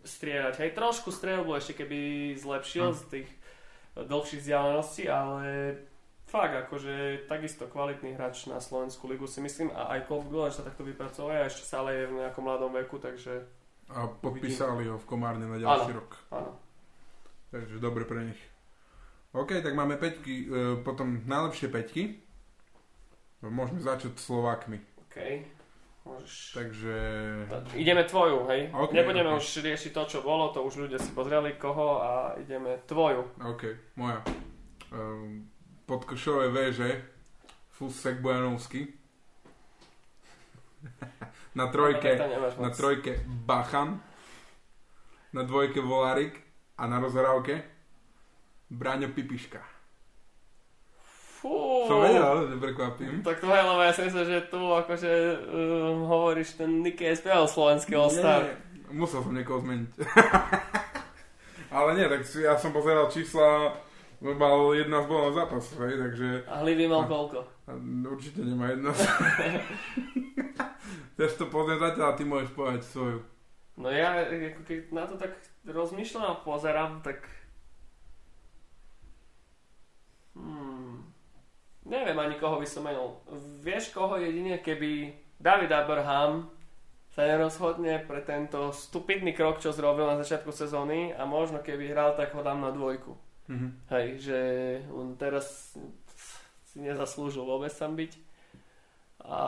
[0.00, 1.98] strieľať, hej, trošku strelbu ešte keby
[2.38, 2.96] zlepšil Hm.
[2.96, 3.28] z tých
[3.90, 5.74] dlhších vzdialeností, ale
[6.24, 10.62] fakt, akože takisto kvalitný hráč na Slovensku ligu si myslím a aj Colt Gulen sa
[10.62, 13.44] takto vypracoval a ešte stále je v nejakom mladom veku, takže
[13.90, 15.98] A podpísali ho v Komárne na ďalší Áno.
[15.98, 16.10] rok.
[16.30, 16.52] áno.
[17.50, 18.38] Takže dobre pre nich.
[19.30, 20.46] OK, tak máme peťky, e,
[20.82, 22.02] potom najlepšie peťky.
[23.46, 24.82] Môžeme začať Slovákmi.
[25.06, 25.46] OK.
[26.02, 26.34] Môžeš...
[26.58, 26.94] Takže...
[27.78, 28.74] Ideme tvoju, hej?
[28.74, 29.38] Ok, Nebudeme ok.
[29.38, 32.10] už riešiť to, čo bolo, to už ľudia si pozreli koho a
[32.42, 33.22] ideme tvoju.
[33.38, 34.18] OK, moja.
[34.90, 35.46] Um,
[35.86, 36.90] podkošové véže.
[37.70, 38.90] Fusek Bojanovský.
[41.60, 42.18] na trojke,
[42.58, 44.02] na trojke Bachan.
[45.30, 46.34] Na dvojke Volarik.
[46.82, 47.79] A na rozhrávke
[48.70, 49.58] Braňo Pipiška.
[51.40, 51.88] Fú.
[51.88, 53.24] Som vedel, že prekvapím.
[53.24, 55.38] Tak to je, lebo ja si myslím, že tu akože um,
[56.06, 58.60] hovoríš ten Niky SPL slovenský All-Star.
[58.92, 59.88] Musel som niekoho zmeniť.
[61.74, 63.72] Ale nie, tak ja som pozeral čísla,
[64.20, 67.40] mal 11 gólov na zápas, hej, takže A Hlivy mal koľko?
[67.40, 67.70] a
[68.10, 68.90] určite nemá 11.
[71.14, 73.22] Chceš to pozrieť zatiaľ a ty môžeš povedať svoju.
[73.78, 74.26] No ja,
[74.66, 77.22] keď na to tak rozmýšľam a pozerám, tak...
[80.40, 81.04] Hmm.
[81.84, 83.20] Neviem ani koho by som menil.
[83.60, 86.48] Vieš koho jedine, keby David Abraham
[87.10, 92.14] sa nerozhodne pre tento stupidný krok, čo zrobil na začiatku sezóny a možno keby hral,
[92.14, 93.12] tak ho dám na dvojku.
[93.50, 93.68] Mhm.
[93.90, 94.38] Hej, že
[94.94, 95.74] on teraz
[96.70, 98.12] si nezaslúžil vôbec tam byť.
[99.26, 99.40] A...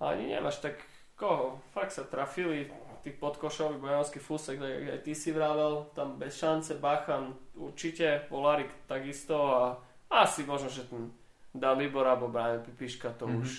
[0.00, 0.80] Ani nemáš tak
[1.18, 1.60] koho.
[1.74, 2.70] Fakt sa trafili
[3.08, 8.28] tí podkošoví bojanský fúsek, tak jak aj ty si vravel, tam bez šance Bachan určite,
[8.28, 9.80] Volarik takisto a
[10.12, 11.08] asi možno, že ten
[11.50, 13.40] Dalibor alebo Brian Pipiška to Mhm.
[13.40, 13.50] už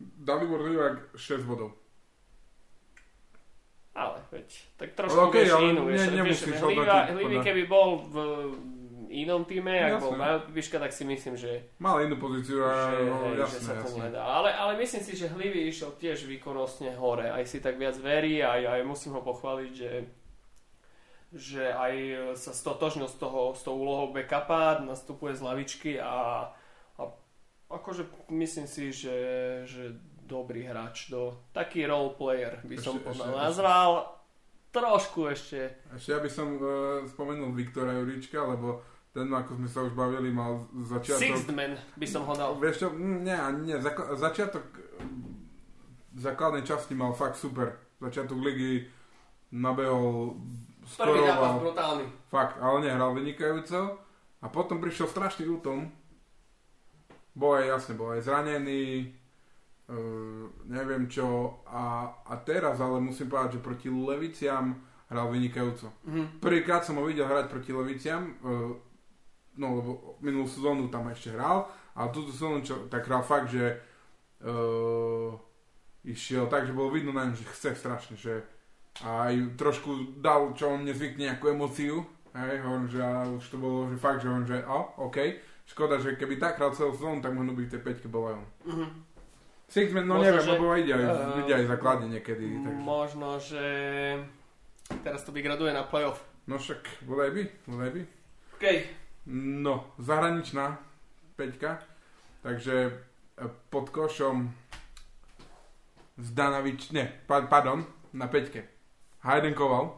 [0.00, 1.76] Dalibor Livák 6 bodov.
[3.94, 7.62] Ale veď, tak trošku okej, vieš ale inú, ne- vieš, nemusíš vieš, Hliva, podľa- keby
[7.64, 8.14] bol v
[9.20, 10.18] inom týme, ak bol Jasné.
[10.18, 13.58] Majo Pipiška, tak si myslím, že, Mal inú pozíciu a že, no, hej, jasné, že
[13.60, 14.00] sa to jasné.
[14.02, 14.22] nedá.
[14.24, 17.28] Ale, ale myslím si, že Hlivy išiel tiež výkonnostne hore.
[17.28, 19.90] Aj si tak viac verí, aj, aj musím ho pochváliť, že
[21.34, 21.94] že aj
[22.38, 26.46] sa stotožnil z toho, s tou úlohou backupa, nastupuje z lavičky a,
[26.94, 27.02] a
[27.66, 29.16] akože myslím si, že,
[29.66, 33.90] že dobrý hráč do taký role player by som Ešte- podľa ešte- nazval
[34.70, 36.66] trošku ešte Ešte ja by som uh,
[37.04, 38.78] spomenul Viktora Jurička, lebo
[39.14, 41.22] ten, ako sme sa už bavili, mal začiatok...
[41.22, 42.58] Sixth man by som ho dal.
[42.58, 43.76] Vieš čo, mm, nie, nie,
[44.18, 47.78] začiatok mm, základnej časti mal fakt super.
[48.02, 48.90] Začiatok ligy
[49.54, 50.34] nabehol,
[50.84, 52.04] Prvý zápas skoroval, brutálny.
[52.28, 54.02] fakt, ale nehral vynikajúco.
[54.42, 55.88] A potom prišiel strašný útom.
[57.32, 59.14] Bol aj, jasne, bol aj zranený,
[59.88, 61.58] uh, neviem čo.
[61.64, 64.76] A, a teraz ale musím povedať, že proti Leviciam
[65.08, 65.88] hral vynikajúco.
[66.04, 66.42] Mhm.
[66.42, 68.74] Prvýkrát som ho videl hrať proti Leviciam, uh,
[69.56, 73.78] no lebo minulú sezónu tam ešte hral, ale túto sezónu čo, tak hral fakt, že
[74.42, 75.32] uh,
[76.04, 78.42] išiel tak, že bolo vidno na ňom, že chce strašne, že
[79.02, 83.90] aj trošku dal, čo on nezvykne, nejakú emóciu, hej, hovorím, že a už to bolo,
[83.90, 85.18] že fakt, že on, že o, OK,
[85.66, 88.34] škoda, že keby tak hral celú sezónu, tak možno by v tej peťke bol aj
[88.38, 88.46] on.
[88.68, 88.86] Mhm.
[89.64, 92.80] Sixman, no Možno, neviem, že- lebo ide aj, eh, ide aj základne niekedy, takže.
[92.84, 93.64] Možno, že
[95.00, 96.20] teraz to vygraduje na playoff.
[96.44, 98.02] No však, bodaj by, bodaj by.
[98.60, 98.64] OK.
[99.26, 100.76] No, zahraničná
[101.36, 101.80] peťka,
[102.44, 102.92] takže e,
[103.72, 104.52] pod košom
[106.20, 107.82] Zdanavič, ne, pa, pardon,
[108.12, 108.68] na peťke.
[109.24, 109.96] Hayden Koval,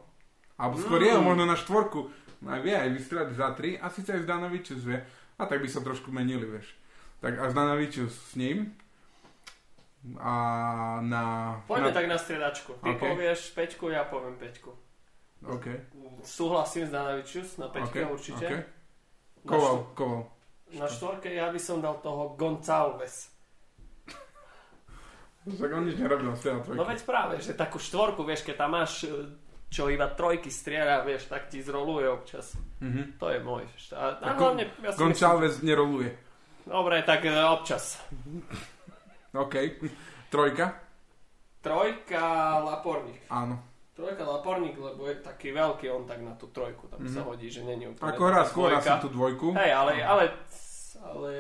[0.56, 1.06] alebo skôr Mm.
[1.06, 2.08] jeho možno na štvorku.
[2.46, 5.02] aj vie aj vystrelať za 3 a síce aj Zdanovičus vie.
[5.36, 6.72] A tak by sa trošku menili, vieš.
[7.20, 8.70] Tak a Zdanovičus s ním
[10.22, 10.34] a
[11.02, 11.56] na...
[11.66, 11.96] Poďme na...
[11.96, 12.78] tak na striedačku.
[12.78, 13.00] Ty OK.
[13.02, 14.70] povieš peťku, ja poviem peťku.
[15.44, 15.66] OK,
[16.24, 18.46] Súhlasím s Danavičus na peťke OK, určite.
[18.46, 18.54] OK.
[19.46, 20.22] Koval, koval.
[20.74, 23.30] na štvorke ja by som dal toho Gonçalves.
[25.46, 26.78] Tak on nič nerobil, strieľal trojky.
[26.82, 29.30] No veď práve, že takú štvorku, vieš, keď tam máš e,
[29.70, 32.58] čo iba trojky strieľa, vieš, tak ti zroluje občas.
[32.82, 33.22] Mhm.
[33.22, 33.62] To je môj.
[33.94, 36.10] A, a hlavne, ja si myslím, neroluje.
[36.66, 38.02] dobre, tak e, občas.
[39.46, 39.54] OK.
[40.34, 40.66] Trojka?
[41.62, 42.26] Trojka
[42.66, 43.30] Laporník.
[43.30, 43.75] Áno.
[43.96, 47.16] Trojka Laporník, lebo je taký veľký on tak na tú trojku, tam Mhm.
[47.16, 49.56] sa hodí, že není úplne Ako taká skôr asi tú dvojku.
[49.56, 50.24] Hej, ale, ale,
[51.00, 51.32] ale,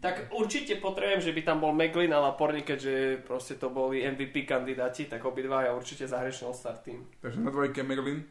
[0.00, 4.48] tak určite potrebujem, že by tam bol Meglin a Laporník, keďže proste to boli MVP
[4.48, 7.04] kandidáti, tak obidvaja určite zahrešil start tým.
[7.20, 8.24] Takže na dvojke Merlin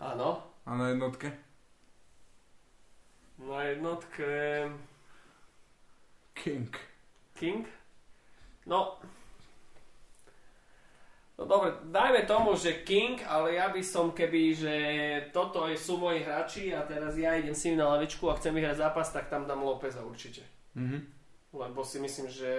[0.00, 1.28] Áno, a na jednotke
[3.38, 4.66] na jednotke
[6.34, 6.70] King.
[7.34, 7.66] King.
[8.66, 8.98] No,
[11.38, 14.74] no dobre, dajme tomu, že King, ale ja by som keby, že
[15.30, 18.82] toto sú moji hráči a teraz ja idem s nimi na lavičku a chcem vyhrať
[18.82, 20.42] zápas, tak tam dám Lópeza určite.
[20.74, 21.16] Mhm.
[21.54, 22.52] Lebo si myslím, že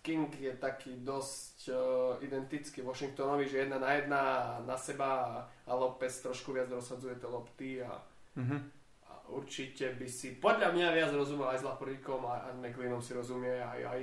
[0.00, 1.76] King je taký dosť uh,
[2.24, 4.22] identický Washingtonovi, že jedna na jedna
[4.64, 7.98] na seba a, López trošku viac rozsadzuje tie lopty a,
[8.38, 8.56] Mhm.
[9.04, 13.12] a určite by si podľa mňa viac rozumel aj s Laporíkom a, a McLeanom si
[13.18, 14.02] rozumie aj, aj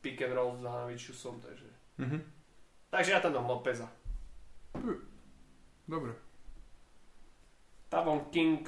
[0.00, 1.68] pick and roll s Danovičusom, takže...
[1.96, 2.18] Mhm.
[2.88, 3.88] Takže ja tam dám Lópeza.
[5.84, 6.12] Dobre.
[7.88, 8.64] Tavon King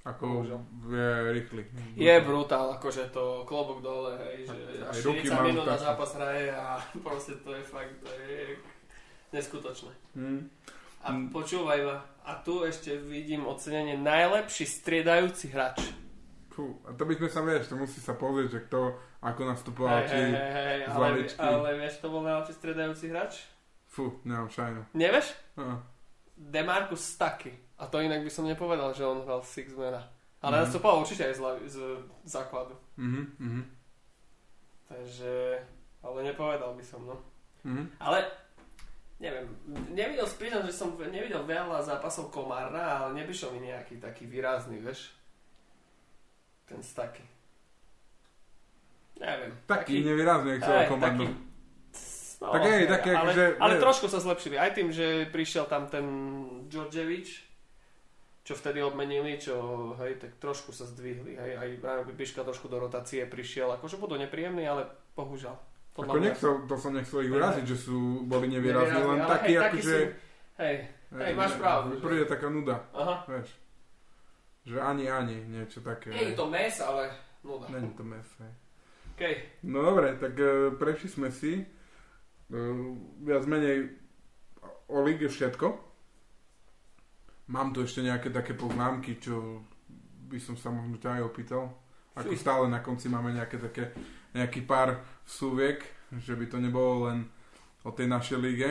[0.00, 0.60] Ako Bohužiaľ.
[0.88, 1.62] je rýchly.
[1.92, 6.16] je brutál, akože to klobok dole, hej, že Aj 40 ruky má minút na zápas
[6.16, 8.56] hraje a proste to je fakt, to je
[9.30, 9.92] neskutočné.
[10.16, 10.40] Mhm.
[11.00, 11.28] A Mm.
[11.28, 15.80] počúvaj ma, a tu ešte vidím ocenenie najlepší striedajúci hráč.
[16.50, 18.80] Fú, a to by sme sa vieš, to musí sa pozrieť, že kto
[19.20, 20.16] ako nastupoval, Hej, či...
[20.16, 21.38] hej, hej, hej, z ale, lavičky.
[21.40, 23.32] ale vieš, to bol najlepší striedajúci hráč?
[23.86, 24.82] Fú, nemám šajnu.
[24.92, 25.26] Nevieš?
[25.56, 25.78] Á,
[26.34, 27.52] Demarcus Stucky.
[27.76, 30.10] A to inak by som nepovedal, že on hral Sixmana.
[30.40, 30.62] Ale Mhm.
[30.64, 31.76] nastupoval určite aj z, z
[32.24, 32.74] základu.
[32.96, 33.62] Mhm, mhm,
[34.88, 35.60] Takže...
[36.00, 37.16] Ale nepovedal by som, no.
[37.62, 37.92] mhm.
[38.00, 38.24] Ale
[39.20, 39.44] neviem,
[39.92, 45.12] nevidel, priznám, že som nevidel veľa zápasov Komárna, ale neprišiel mi nejaký taký výrazný, vieš.
[46.70, 47.26] Ten Stucky.
[49.18, 49.52] Neviem.
[49.66, 51.26] Taký nevýrazný, jak komando.
[51.26, 51.50] taký-
[52.40, 54.56] No, Tak hej, taký ale, akože, ale trošku sa zlepšili.
[54.56, 56.06] Aj tým, že prišiel tam ten
[56.72, 57.28] Djordjevic,
[58.48, 59.52] čo vtedy obmenili, čo
[60.00, 61.36] hej, tak trošku sa zdvihli.
[61.36, 61.68] Hej, aj
[62.08, 63.76] Bibiška trošku do rotácie prišiel.
[63.76, 65.52] Akože budú nepríjemní, ale bohužiaľ.
[66.00, 69.96] Ako nechcel, to som nechcel ich uraziť, že sú, boli nevýrazní, len taký, akože...
[70.56, 70.76] Hej,
[71.12, 72.00] hej, máš pravdu.
[72.00, 73.28] Príde taká nuda, aha.
[73.28, 73.52] vieš.
[74.70, 76.14] Že ani, ani, niečo také.
[76.14, 77.10] Nie je to mes, ale
[77.42, 77.66] nuda.
[77.74, 78.52] Není to mes, hej.
[79.18, 79.34] Okay.
[79.66, 81.58] No dobre, tak e, prešli sme si.
[81.58, 81.64] E,
[83.26, 83.90] viac menej
[84.86, 85.66] o lige všetko.
[87.50, 89.66] Mám tu ešte nejaké také poznámky, čo
[90.30, 91.74] by som sa možno ťa aj opýtal.
[92.14, 93.90] Ako stále na konci máme nejaké také,
[94.30, 95.82] nejaký pár súviek,
[96.14, 97.26] že by to nebolo len
[97.82, 98.70] o tej našej lige,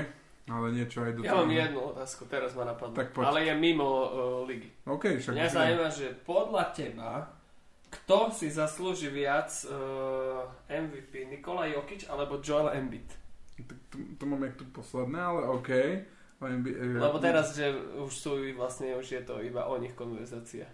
[0.50, 2.98] ale niečo aj do Ja mám jednu otázku, teraz ma napadlo.
[2.98, 3.24] Tak poď.
[3.30, 4.08] ale je mimo uh,
[4.50, 4.70] ligy.
[4.90, 7.12] OK, však Mňa zaujíma, že podľa teba,
[7.90, 13.06] kto si zaslúži viac uh, MVP, Nikola Jokic alebo Joel Embiid?
[13.62, 15.70] To, to, to mám jak tu posledné, ale OK.
[16.40, 17.68] Len by, e, Lebo teraz, že
[18.00, 20.72] už sú vlastne, už je to iba o nich konverzácia.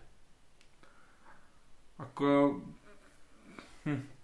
[1.97, 2.61] Ako...
[3.89, 4.14] Hm.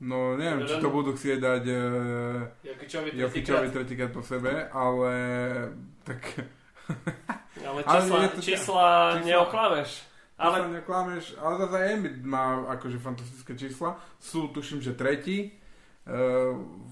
[0.00, 1.78] No neviem, či to budú chcieť dať e,
[2.64, 4.10] Jokičovi Jokičovi tretíkrát.
[4.10, 5.12] po sebe, ale
[6.02, 6.22] tak...
[7.58, 9.90] Ale Ale čísla, je to- čísla čísla- neoklameš.
[10.38, 10.56] Ale...
[10.56, 13.98] Ale neklameš, ale zase Embiid má akože fantastické čísla.
[14.16, 15.50] Sú, tuším, že tretí e,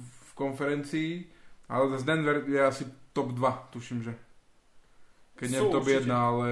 [0.03, 1.31] v konferencii,
[1.65, 4.13] ale zase Denver je asi top 2, tuším, že.
[5.37, 6.03] Keď nie top určite.
[6.03, 6.49] 1, ale...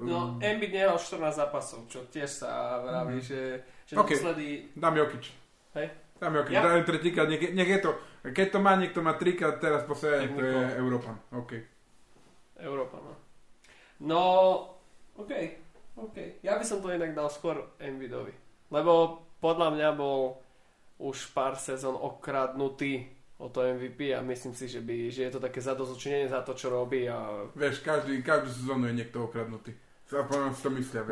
[0.00, 3.22] no, Embiid nehral 14 zápasov, čo tiež sa vraví, Mhm.
[3.22, 3.40] že,
[3.84, 4.08] že OK.
[4.08, 4.46] naposledy...
[4.72, 5.24] Dám Jokič.
[5.74, 5.88] Hej.
[6.20, 7.90] Dám Jokič, Ja- dám tretíkrát, nech, nech je to,
[8.30, 10.78] keď to má, niekto má trikrát teraz po sebe, to je.
[10.78, 11.18] Európan.
[11.34, 11.50] OK.
[12.62, 13.12] Európa, no.
[14.02, 14.22] No,
[15.18, 15.32] OK,
[15.98, 16.42] OK.
[16.46, 18.30] Ja by som to inak dal skôr Embiidovi.
[18.70, 20.38] Lebo podľa mňa bol
[21.02, 23.10] už pár sezón okradnutý
[23.42, 26.54] o to MVP a myslím si, že, by, že je to také zadozučinenie za to,
[26.54, 27.10] čo robí.
[27.10, 27.50] A...
[27.58, 29.74] Vieš, každý, každú sezónu je niekto okradnutý.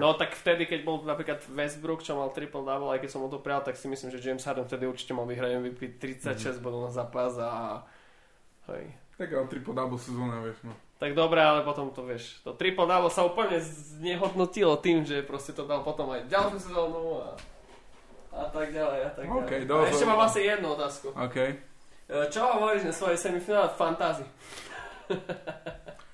[0.00, 3.32] No tak vtedy, keď bol napríklad Westbrook, čo mal triple double, aj keď som mu
[3.32, 6.86] to prijal, tak si myslím, že James Harden vtedy určite mal vyhrať MVP 36 bodov
[6.86, 7.82] na zápas a
[8.70, 8.94] Hej.
[9.18, 10.72] Taká triple double sezóna, vieš, no.
[11.00, 15.52] Tak dobre, ale potom to vieš, to triple double sa úplne znehodnotilo tým, že proste
[15.56, 17.36] to dal potom aj ďalšiu sezónu a,
[18.36, 19.44] a tak ďalej a tak ďalej.
[19.44, 21.12] OK, a ešte mám asi jednu otázku.
[21.12, 21.36] OK.
[21.36, 21.52] E,
[22.32, 24.24] Čo hovoríš na svojej semifinále Fantasy?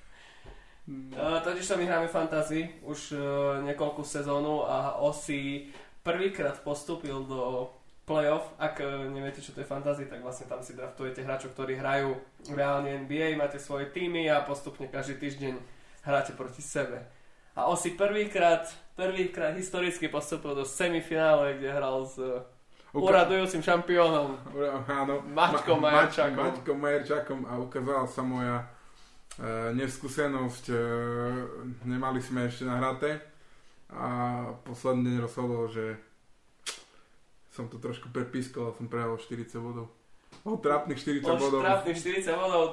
[0.87, 3.19] Uh, totiž to my hráme Fantasy už uh,
[3.67, 5.67] niekoľkú sezónu a Osi
[5.99, 7.67] prvýkrát postúpil do
[8.07, 8.55] playoff.
[8.55, 12.15] Ak uh, neviete, čo to je Fantasy, tak vlastne tam si draftujete hráčov, ktorí hrajú
[12.55, 15.59] reálne NBA, máte svoje týmy a postupne každý týždeň
[16.07, 17.03] hráte proti sebe.
[17.51, 22.47] A Osi prvýkrát, prvýkrát historicky postúpil do semifinále, kde hral s uh,
[22.95, 24.39] uradujúcim šampiónom.
[24.87, 25.19] Áno.
[25.35, 26.43] Maťkom Ma- Majerčakom.
[26.47, 28.76] Maťkom Majerčakom a ukázala sa moja
[29.77, 30.65] neskúsenosť.
[30.73, 30.77] E,
[31.85, 33.21] nemali sme ešte nahraté
[33.93, 34.09] a
[34.65, 35.95] posledný deň rozhodol, že
[37.53, 39.89] som to trošku prepískal som prehral o 40 bodov.
[40.45, 41.61] O trápnych 40 Už bodov.
[41.65, 42.65] trápnych 40 bodov.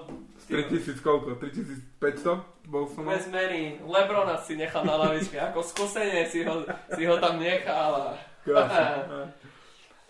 [0.46, 1.40] 3000 koľko?
[1.40, 2.68] 3500?
[2.68, 3.08] Bol som.
[3.08, 3.80] Bez mery.
[3.80, 5.40] Lebrona si nechal na lavičke.
[5.40, 8.12] Ako skúsenie si ho, si ho tam nechal.
[8.44, 9.32] Krásne.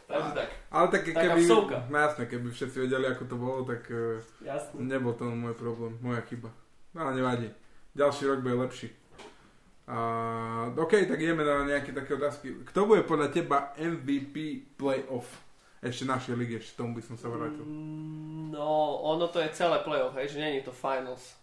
[0.05, 0.49] Takže tak.
[0.69, 1.41] Ale tak keby,
[1.89, 4.77] no jasné, keby všetci vedeli, ako to bolo, tak e, Jasne.
[4.85, 6.53] nebol to môj problém, moja chyba.
[6.93, 7.49] No, ale nevadí.
[7.97, 8.93] Ďalší rok bude lepší.
[9.85, 9.97] A,
[10.77, 12.65] OK, tak ideme na nejaké také otázky.
[12.69, 14.37] Kto bude podľa teba MVP
[14.77, 15.29] playoff?
[15.85, 17.61] Ešte našej ligy, ešte tomu by som sa vrátil.
[17.61, 21.35] Mm, No, ono to je celé playoff, hej, že je to finals.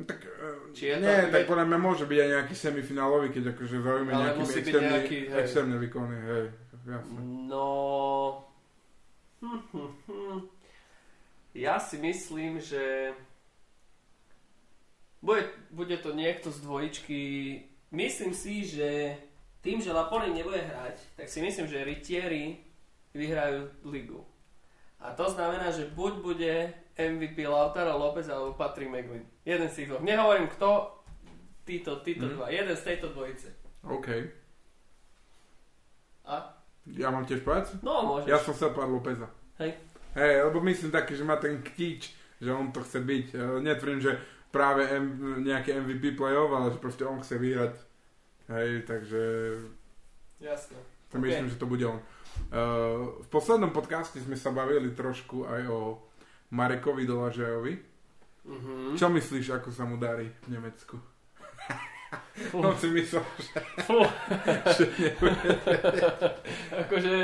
[0.00, 2.54] No, tak, e, Či je to- nie, tak je- podľa mňa môže byť aj nejaký
[2.56, 5.78] semifinálový, keď akože zaujíme nejaký extrémny, nejaký, hej.
[5.78, 6.44] výkony, hej,
[7.48, 8.44] No...
[9.40, 10.38] Hm, hm, hm.
[11.54, 13.14] Ja si myslím, že
[15.20, 17.20] bude, bude to niekto z dvojičky.
[17.90, 19.16] Myslím si, že
[19.60, 22.62] tým, že Lapoli nebude hrať, tak si myslím, že Ritieri
[23.12, 24.22] vyhrajú ligu.
[24.98, 26.54] A to znamená, že buď bude
[26.98, 29.26] MVP Lautaro López alebo Patrick McGlynn.
[29.46, 30.02] Jeden z tých dvoch.
[30.02, 30.70] Nehovorím kto,
[31.62, 32.34] títo, títo Mhm.
[32.34, 32.46] dva.
[32.50, 33.48] Jeden z tejto dvojice.
[33.86, 34.08] OK.
[36.26, 36.57] A?
[36.96, 37.76] Ja mám tiež povedať?
[37.84, 38.28] No, môžeš.
[38.30, 39.28] Ja som povedať Lópeza.
[39.60, 39.76] Hej.
[40.16, 43.26] Hej, lebo myslím taký, že má ten ktíč, že on to chce byť.
[43.34, 44.16] E, Netvrdím, že
[44.48, 47.74] práve M- nejaký MVP playoff, ale že proste on chce vyhrať.
[48.48, 49.22] Hej, takže
[50.40, 50.78] Jasne.
[51.12, 52.00] si myslím, že to bude on.
[52.48, 56.00] Uh, v poslednom podcaste sme sa bavili trošku aj o
[56.54, 57.74] Marekovi Dolažajovi.
[58.48, 58.96] Mhm.
[58.96, 60.96] Čo myslíš, ako sa mu darí v Nemecku?
[62.48, 62.56] Fú.
[62.60, 63.22] On si myslel,
[63.82, 63.98] Fú.
[64.70, 64.84] že
[66.72, 67.14] akože,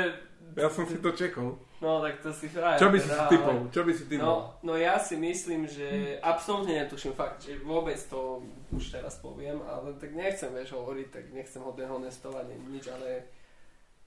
[0.55, 1.59] Ja som si to čekol.
[1.79, 2.79] no tak to si frajer.
[2.79, 3.57] Čo by si teda, ale- typol?
[3.69, 4.23] Čo by si typol?
[4.23, 5.87] No, no ja si myslím, že
[6.19, 8.39] absolútne netuším fakt, že vôbec to
[8.71, 13.27] už teraz poviem, ale tak nechcem, vieš, hovoriť, tak nechcem ho dehonestovať, nič, ale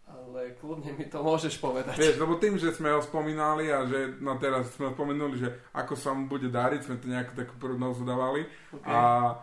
[0.08, 1.92] ale kľudne mi to môžeš povedať.
[2.00, 5.92] Vieš, lebo tým, že sme ho spomínali a že no teraz sme spomenuli, že ako
[5.92, 8.88] sa mu bude dariť, sme to nejakú takú prognozu dávali Okay.
[8.88, 9.36] a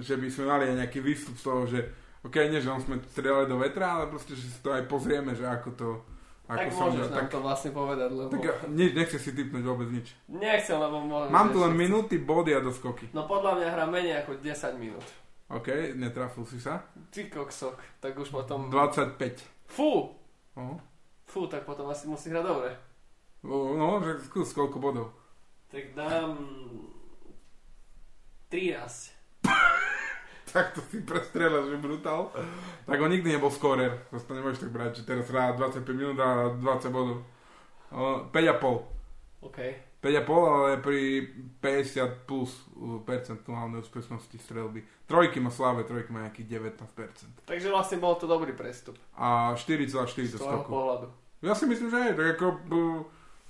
[0.00, 1.80] že by sme mali aj nejaký výstup z toho, že
[2.20, 5.32] ok, nie, že on sme strieľali do vetra, ale proste, že si to aj pozrieme,
[5.32, 5.88] že ako to
[6.44, 9.30] ako tak sa môžeš mu- nám tak, to vlastne povedať, lebo tak nič, nechce si
[9.30, 10.18] typnúť vôbec nič.
[10.26, 11.30] nechcem, lebo môžem.
[11.30, 11.82] Mám tu len nechcem.
[11.86, 13.06] minúty, body a doskoky.
[13.14, 15.06] No podľa mňa hrá menej ako 10 minút.
[15.46, 16.82] OK, netrafil si sa.
[17.10, 18.66] Ty koksok, tak už potom...
[18.66, 19.14] 25.
[19.66, 20.14] Fú,
[20.58, 20.74] O,
[21.24, 22.74] fú, tak potom asi musí hrať dobre.
[23.46, 25.14] o, no, že skús koľko bodov.
[25.70, 26.34] Tak dám
[28.50, 29.14] 13.
[30.50, 32.34] Tak to si prestrelaš, že brutál.
[32.82, 34.02] Tak on nikdy nebol scorer.
[34.10, 37.22] Zase to nemôžeš tak brať, že teraz hrá 25 minút a 20 bodov.
[37.94, 39.46] O, 5,5.
[39.46, 39.58] OK.
[40.02, 41.22] 5,5, ale pri
[41.62, 42.50] 50 plus
[43.06, 44.82] percentuálnej úspešnosti strelby.
[45.06, 47.46] Trojky má slave, trojky má nejakých 19%.
[47.46, 48.98] Takže vlastne bol to dobrý prestup.
[49.14, 50.66] A 4,4 Z do skoku.
[50.66, 51.06] pohľadu.
[51.46, 52.12] Ja si myslím, že je.
[52.18, 52.46] Tak ako,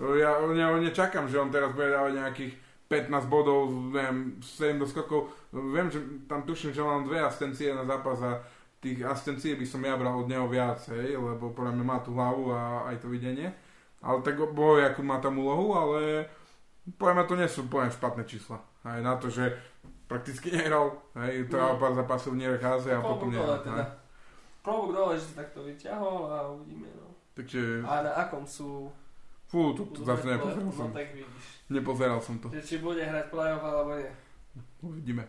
[0.05, 2.53] uh, ja neho nečakám, že on teraz bude dávať nejakých
[2.91, 5.31] 15 bodov, neviem, 7 do skokov.
[5.49, 8.43] Viem, že tam tuším, že mám dve asistencie na zápas a
[8.77, 12.11] tých asistencií by som ja bral od neho viac, hej, lebo podľa mňa má tú
[12.11, 13.47] hlavu a aj to videnie.
[14.01, 16.27] Ale tak boj, akú má tam úlohu, ale
[16.97, 18.59] poviem, to nie sú poviem špatné čísla.
[18.83, 19.55] Aj na to, že
[20.09, 21.79] prakticky nehral, hej, to No.
[21.79, 23.47] pár zápasov v Nierekáze a potom Klobúk nehral.
[23.47, 23.85] dole teda.
[24.61, 26.91] Klobúk dole, že si takto vyťahol a uvidíme.
[26.91, 27.15] No.
[27.39, 28.91] Takže, A na akom sú...
[29.51, 30.89] fú, to, to zase nepozeral No som.
[30.95, 31.45] tak vidíš.
[31.67, 32.47] Nepozeral som to.
[32.55, 34.13] Že či bude hrať playoff alebo nie.
[34.81, 35.27] Uvidíme.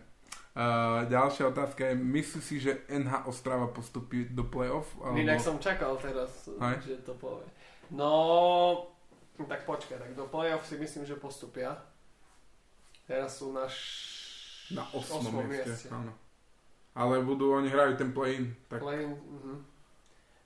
[0.52, 4.92] Uh, ďalšia otázka je, myslíš si, že NH Ostrava postupí do play-off?
[5.16, 6.76] Inak som čakal teraz, Hej.
[6.86, 7.48] že to povie.
[7.88, 8.12] No,
[9.48, 11.80] tak počkaj, tak do playoff si myslím, že postupia.
[13.08, 13.80] Teraz sú na š...
[14.76, 15.24] Na 8.
[15.24, 15.88] osmom mieste.
[15.88, 16.12] Áno.
[16.92, 18.52] Ale budú, oni hrajú ten play-in.
[18.68, 19.56] Tak Play, mhm.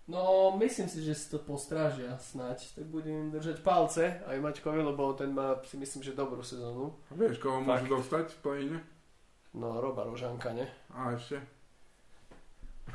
[0.06, 2.62] No, myslím si, že si to postrážia snáď.
[2.78, 6.94] Tak budem držať palce aj Maťkovi, lebo ten má si myslím, že dobrú sezónu.
[7.10, 7.66] A vieš, koho Fakt.
[7.66, 8.62] môžu dostať v play
[9.50, 10.68] No, Roba Rožanka, ne?
[10.94, 11.40] A ešte?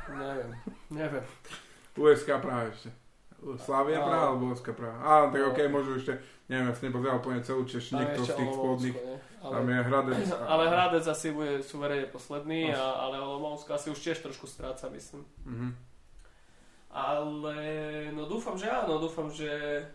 [0.08, 0.50] Neviem,
[0.88, 1.24] neviem.
[1.94, 2.88] USK Praha ešte.
[3.60, 4.06] Slavia No.
[4.08, 4.96] Praha alebo USK Praha.
[4.96, 5.50] Á, tak No.
[5.52, 6.12] okej, môžu ešte,
[6.46, 8.96] neviem, ja som nepozeral úplne celú Češ, niekto z tých spodných.
[9.42, 10.16] Ale, Tam je Hradec.
[10.32, 14.86] a- ale Hradec asi bude suverene posledný, a, ale Olomoucko asi už tiež trošku stráca,
[14.88, 15.26] myslím.
[15.44, 15.68] Mhm.
[16.92, 17.56] Ale
[18.12, 19.48] no dúfam, že áno, dúfam, že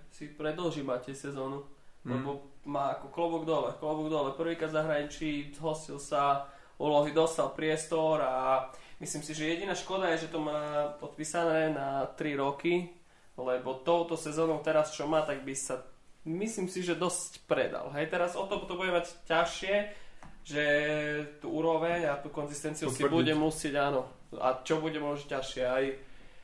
[0.09, 1.61] si predlží Matej sezónu.
[2.03, 2.09] Mhm.
[2.09, 2.29] Lebo
[2.65, 4.33] má ako klobúk dole, klobúk dole.
[4.33, 6.49] Prvýkrát zahraničí, zhostil sa,
[6.81, 8.67] úlohy dostal priestor a
[8.99, 12.91] myslím si, že jediná škoda je, že to má podpísané na 3 roky,
[13.37, 15.79] lebo touto sezónou teraz čo má, tak by sa
[16.27, 17.87] myslím si, že dosť predal.
[17.95, 19.75] Hej, teraz o to, to bude mať ťažšie,
[20.43, 20.63] že
[21.39, 23.15] tú úroveň a tú konzistenciu si Potvrdiť.
[23.15, 24.03] bude musieť, áno.
[24.35, 25.83] A čo bude možno ťažšie aj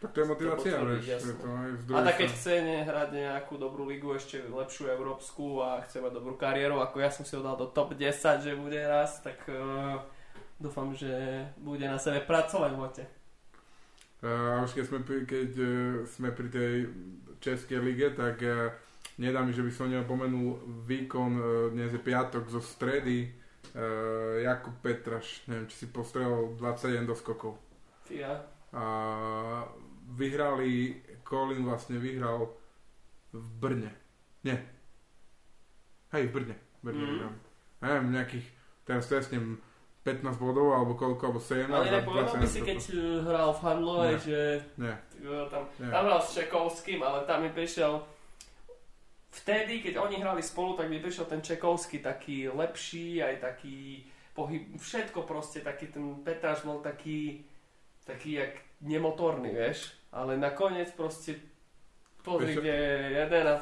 [0.03, 1.21] Tak to je motivácia, potvrdiť, vieš.
[1.23, 5.63] že to aj z a tak keď chce hrať nejakú dobrú ligu, ešte lepšiu európsku
[5.63, 8.11] a chce mať dobrú kariéru, ako ja som si ho dal do top 10,
[8.43, 10.03] že bude raz, tak uh,
[10.59, 13.05] dúfam, že bude na sebe pracovať v lete.
[14.23, 15.71] A už keď sme, pri, keď eh,
[16.07, 16.73] sme pri tej
[17.43, 18.71] Českej lige, tak eh,
[19.19, 21.43] nedá mi, že by som nepomenul výkon, eh,
[21.75, 27.59] dnes je piatok zo stredy, eh, Jakub Petraš, neviem, či si postrelil 27 do skokov.
[28.07, 28.39] Fíha.
[28.71, 28.83] A
[30.13, 32.53] vyhrali, Colin vlastne vyhral
[33.31, 33.91] v Brne.
[34.41, 34.61] Nie.
[36.11, 36.55] Hej, v Brne.
[36.79, 37.09] Brne Mhm.
[37.09, 37.33] vyhral.
[37.81, 38.47] Neviem, nejakých,
[38.83, 39.57] teraz tesnem
[40.03, 41.71] 15 bodov, alebo koľko, alebo 17.
[41.73, 42.79] Ale inak povedal by si, 27 keď
[43.23, 44.19] hral v Handlovej, Nie.
[44.19, 44.39] že
[44.77, 44.95] Nie,
[45.47, 45.89] tam, nie.
[45.89, 48.03] tam hral s Čekovským, ale tam mi prišiel
[49.31, 54.75] vtedy, keď oni hrali spolu, tak mi prišiel ten Čekovský taký lepší, aj taký pohyb,
[54.75, 57.41] všetko proste, taký ten Petráš bol taký,
[58.03, 61.41] taký jak nemotorný, vieš, ale nakoniec proste
[62.21, 63.55] pozri, kde je jeden a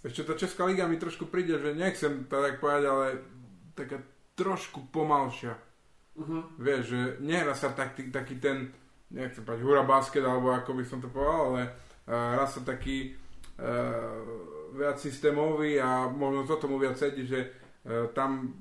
[0.00, 3.06] Ešte tá Česká liga mi trošku príde, že nechcem to tak povedať, ale
[3.76, 4.00] taká
[4.34, 5.52] trošku pomalšia.
[6.16, 6.42] uh-huh.
[6.56, 8.72] Vieš, že nehra sa taký, taký ten,
[9.12, 11.62] nechcem povedať hura basket, alebo ako by som to povedal, ale
[12.08, 13.12] uh, hrá sa taký
[13.60, 14.24] uh,
[14.72, 17.52] viac systémový a možno to tomu viac sedí, že
[17.84, 18.56] uh, tam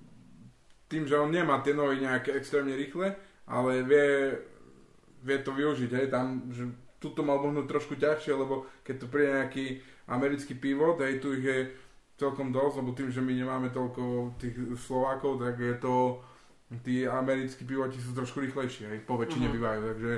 [0.92, 3.16] tým, že on nemá tie nohy nejaké extrémne rýchle,
[3.48, 4.36] ale vie,
[5.24, 6.66] vie to využiť, hej, tam, že
[7.00, 9.66] tuto mal možno trošku ťažšie, lebo keď tu príde nejaký
[10.08, 11.60] americký pivot, hej, tu ich je
[12.20, 16.20] celkom dosť, lebo tým, že my nemáme toľko tých Slovákov, tak je to,
[16.84, 19.54] tí americkí pivoti sú trošku rýchlejší, hej, po väčšine Mhm.
[19.56, 20.12] bývajú, takže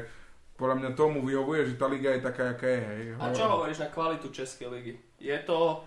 [0.58, 3.02] podľa mňa tomu vyhovuje, že tá liga je taká, aká je, hej.
[3.18, 4.94] A čo hovoríš na kvalitu Českej ligy?
[5.18, 5.86] Je to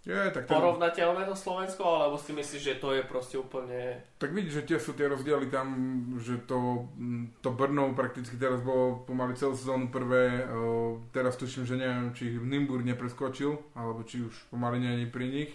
[0.00, 4.00] Je, tak, ten, porovnateľné so Slovenskou, alebo si myslíš, že to je proste úplne...
[4.16, 5.68] tak vidíš, že tie sú tie rozdiely tam,
[6.16, 11.68] že to, mm, to Brno prakticky teraz bolo pomaly celú sezónu prvé, o, teraz tuším,
[11.68, 15.52] že neviem, či ich Nimburg nepreskočil, alebo či už pomaly nie je pri nich.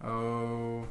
[0.00, 0.88] O,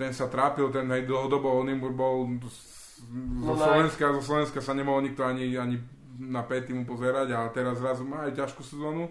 [0.00, 5.06] ten sa trápil, ten aj dlhodobo Nimburg bol zo No, Slovenska, zo Slovenska sa nemohol
[5.06, 5.78] nikto ani, ani
[6.18, 9.06] na P týmu pozerať a teraz zrazu má aj ťažkú sezónu,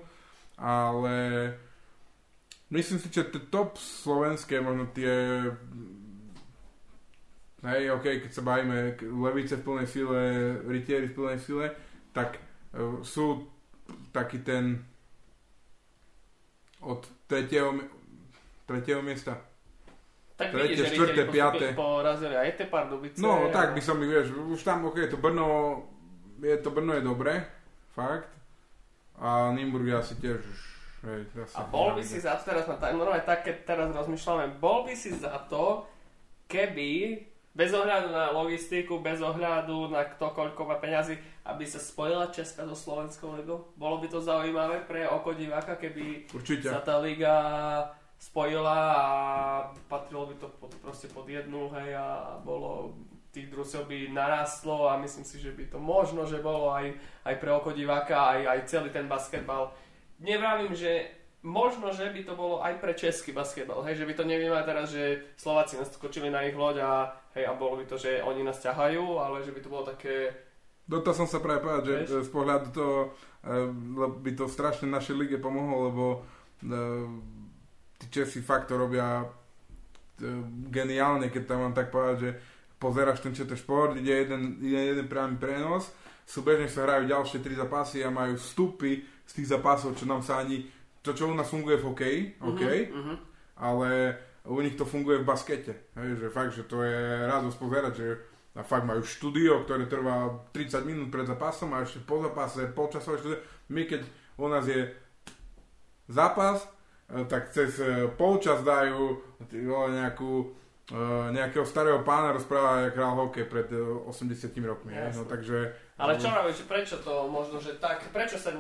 [0.60, 1.16] ale
[2.70, 5.44] myslím si, že top slovenské, možno tie
[7.66, 10.22] hej, ok, keď sa bavíme Levice v plnej sile,
[10.64, 11.74] Rytieri v plnej sile,
[12.14, 12.38] tak
[12.78, 13.50] uh, sú
[14.14, 14.84] taký ten
[16.84, 17.74] od tretieho,
[18.70, 19.42] tretieho miesta.
[20.38, 21.74] Tak Tretie, vidíš, štvrté, piaté.
[21.74, 23.18] porazili aj tie Pardubice.
[23.18, 25.82] No, a- tak by som ich, vieš, už tam, ok, to Brno,
[26.38, 27.42] je to Brno je dobré,
[27.98, 28.30] fakt.
[29.18, 30.60] A Nimburg asi tiež už,
[31.08, 31.22] hej,
[31.56, 34.94] A bol by si za to, teraz tak, normálne tak, keď teraz rozmýšľame, bol by
[34.94, 35.88] si za to,
[36.52, 37.24] keby,
[37.58, 42.70] bez ohľadu na logistiku, bez ohľadu na kto koľko má peňazí, aby sa spojila Česka
[42.70, 43.74] so Slovenskou ligou?
[43.74, 46.70] Bolo by to zaujímavé pre oko diváka, keby Určite.
[46.70, 47.34] sa tá liga
[48.18, 49.08] spojila a
[49.90, 52.94] patrilo by to pod, proste pod jednu, hej, a bolo
[53.38, 56.90] tých družstiev by narastlo a myslím si, že by to možno, že bolo aj,
[57.22, 59.70] aj pre oko diváka, aj, aj celý ten basketbal.
[60.18, 61.14] Nevravím, že
[61.46, 64.90] možno, že by to bolo aj pre český basketbal, hej, že by to nevnímali teraz,
[64.90, 66.94] že Slováci naskočili na ich loď a,
[67.38, 70.34] hej, a bolo by to, že oni nás ťahajú, ale že by to bolo také,
[70.88, 73.08] Do toho som sa práve povedať, že e, z pohľadu toho e,
[74.24, 76.20] by to strašne našej lige pomohlo, lebo e,
[78.02, 79.28] tí Česi fakt to robia
[80.74, 82.32] geniálne, keď tam mám tak povedať, že
[82.82, 85.94] pozeráš ten ČT Šport, ide jeden, ide jeden priamy prenos,
[86.26, 90.40] súbežne sa hrajú ďalšie tri zápasy a majú vstupy z tých zápasov, čo nám sa
[90.40, 90.66] ani,
[91.04, 93.16] to čo u nás funguje v hokeji, OK, Mhm, mhm.
[93.60, 93.90] ale
[94.48, 95.76] u nich to funguje v baskete.
[96.00, 96.98] Hej, že fakt, že to je
[97.28, 98.08] radosť pozerať, že
[98.58, 103.22] a fakt majú štúdio, ktoré trvá 30 minút pred zápasom a ešte po zápase polčasové
[103.22, 103.40] štúdio.
[103.70, 104.02] My keď
[104.42, 104.90] u nás je
[106.10, 106.66] zápas,
[107.06, 109.22] e, tak cez e, polčas dajú
[109.94, 110.58] nejakú
[110.90, 110.96] e,
[111.38, 114.96] nejakého starého pána rozpráva, jak hral hokej pred 80 rokmi.
[115.14, 118.54] No, takže, Ale čo robíš, prečo to možno, že tak, prečo sa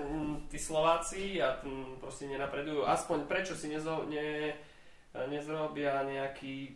[0.49, 4.57] tí Slováci a m, proste nenapredujú, aspoň prečo si nezo, ne,
[5.29, 6.73] nezrobia nejaký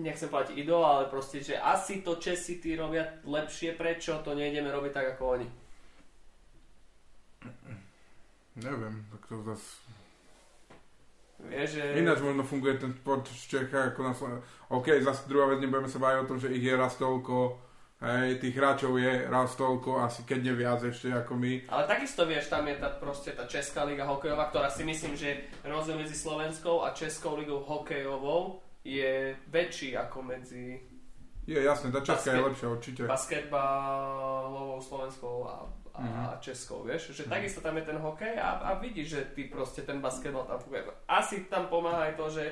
[0.00, 4.72] nechcem povedať idol, ale proste, že asi to Česi tí robia lepšie, prečo to nejdeme
[4.72, 5.48] robiť tak ako oni?
[8.64, 9.68] Neviem, tak to zase...
[11.40, 11.84] Vieš, že...
[11.96, 14.44] Ináč možno funguje ten sport v Čechách ako na Slovensku.
[14.68, 17.56] OK, zase druhá vec, nebudeme sa baviť o tom, že ich je raz toľko,
[18.00, 21.68] hej, tých hráčov je raz toľko, asi keď nie viac ešte ako my.
[21.68, 25.52] Ale takisto vieš, tam je tá, proste tá Česká liga hokejová, ktorá si myslím, že
[25.62, 30.80] rozdiel medzi Slovenskou a Českou ligou hokejovou je väčší ako medzi...
[31.44, 33.02] Je jasné, tá Česká je lepšia určite.
[33.04, 36.40] Basketbalovou Slovenskou a, a mm-hmm.
[36.40, 37.10] Českou, vieš?
[37.10, 37.34] Že mm-hmm.
[37.36, 40.88] takisto tam je ten hokej a, a vidíš, že ty proste ten basketbal tam funguje.
[41.10, 42.44] Asi tam pomáha aj to, že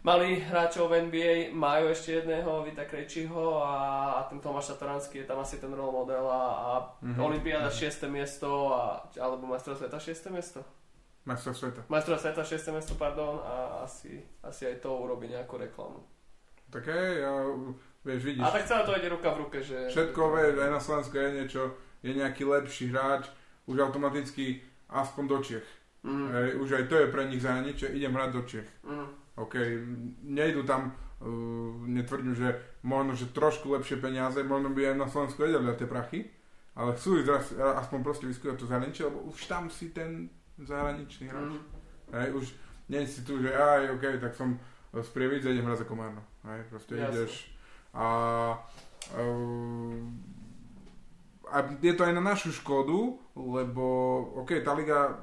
[0.00, 3.72] mali hráčov v NBA, majú ešte jedného, Vita Krejčiho a,
[4.16, 6.70] a ten Tomáš Satoranský je tam asi ten role model a, a
[7.04, 7.20] mm-hmm.
[7.20, 8.08] Olympiáda mm-hmm.
[8.08, 8.08] 6.
[8.08, 10.32] miesto a, alebo majstrov sveta 6.
[10.32, 10.60] miesto.
[11.28, 11.80] Majstrov sveta.
[11.92, 12.72] Majstrov sveta 6.
[12.72, 16.00] miesto, pardon, a asi, asi aj to urobí nejakú reklamu.
[16.72, 17.32] Tak hej, ja,
[18.06, 18.44] vieš, vidíš.
[18.46, 19.92] A tak celé to ide ruka v ruke, že...
[19.92, 21.62] Všetko, vieš, aj na Slovensku je niečo,
[22.00, 23.28] je nejaký lepší hráč,
[23.68, 25.68] už automaticky aspoň do Čech.
[26.00, 26.28] Mm.
[26.32, 28.68] Hej, už aj to je pre nich zahraničie, idem hrať do Čech.
[28.88, 29.19] Mm.
[29.36, 29.54] OK,
[30.22, 31.26] nejdu tam, uh,
[31.86, 36.26] netvrdím, že možno, že trošku lepšie peniaze, možno by aj na Slovensku vedeli tie prachy,
[36.74, 41.56] ale chcú ísť aspoň proste vyskúšať to zahraničie, lebo už tam si ten zahraničný hráč.
[41.56, 41.64] Mm.
[42.10, 42.46] Hej, už
[42.90, 44.58] nie si tu, že aj, OK, tak som
[44.90, 46.22] z Prievidze, idem hrať za Komárno.
[46.42, 47.14] Hej, proste Jasne.
[47.14, 47.60] ideš
[47.94, 48.08] a,
[49.18, 50.06] uh,
[51.50, 53.84] a je to aj na našu škodu, lebo
[54.38, 55.18] OK, tá liga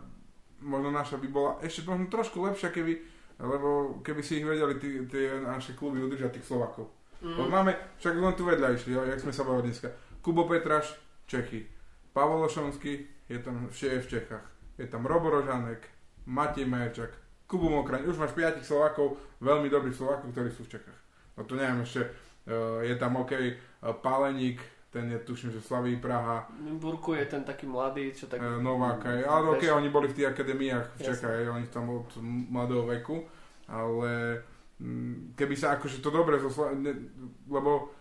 [0.60, 3.00] možno naša by bola ešte možno trošku lepšia, keby,
[3.38, 4.78] lebo keby si ich vedeli
[5.08, 6.90] tie naše kluby udržať tých Slovakov.
[7.22, 7.38] Mm.
[7.38, 9.90] Lebo máme, však len tu vedľa išli, jak sme sa bavili dneska.
[10.22, 10.98] Kubo Petraš,
[11.30, 11.66] Čechy.
[12.14, 15.90] Pavel Lošonský je tam je v Čechách je tam Robo Rožanek,
[16.26, 17.10] Matej Majerčak,
[17.50, 21.00] Kubu Mokraň, už máš 5 Slovákov, veľmi dobrých Slovákov, ktorí sú v Čechách.
[21.34, 23.50] No to neviem ešte, uh, je tam OK, uh,
[23.98, 24.62] Páleník,
[24.98, 26.50] ten je tuším, že Slaví Praha.
[26.82, 28.42] Burku je ten taký mladý, čo tak...
[28.42, 32.10] Uh, Novák, aj, ale OK, oni boli v tých akadémiách v Čechách, oni tam od
[32.50, 33.22] mladého veku,
[33.70, 34.42] ale
[34.82, 36.98] mm, keby sa akože to dobre, zosla, ne,
[37.46, 37.94] lebo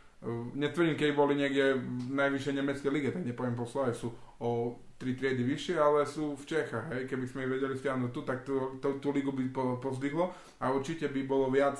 [0.57, 4.09] netvrdím, keď boli niekde v najvyššej nemeckej lige, tak nepoviem po slove, sú
[4.41, 6.89] o tri triedy vyššie, ale sú v Čechách.
[6.89, 7.03] Hej.
[7.13, 10.73] Keby sme ich vedeli stiahnuť tu, tak tú, tú, tú ligu by po, pozdvihlo a
[10.73, 11.77] určite by bolo viac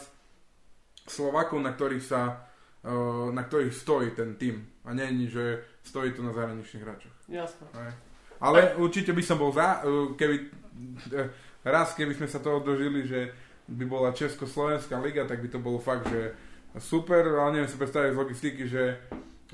[1.09, 2.45] Slovakov, na ktorých sa
[2.85, 4.61] uh, na ktorých stojí ten tým.
[4.87, 7.15] A nie že stojí to na zahraničných hráčoch.
[7.27, 7.67] Jasne.
[7.75, 7.93] Hej.
[8.39, 8.79] Ale tak.
[8.79, 10.37] určite by som bol za, uh, keby
[11.11, 11.27] uh,
[11.67, 13.35] raz, keby sme sa toho dožili, že
[13.67, 16.31] by bola Československá liga, tak by to bolo fakt, že
[16.79, 18.83] super, ale neviem si predstaviť z logistiky, že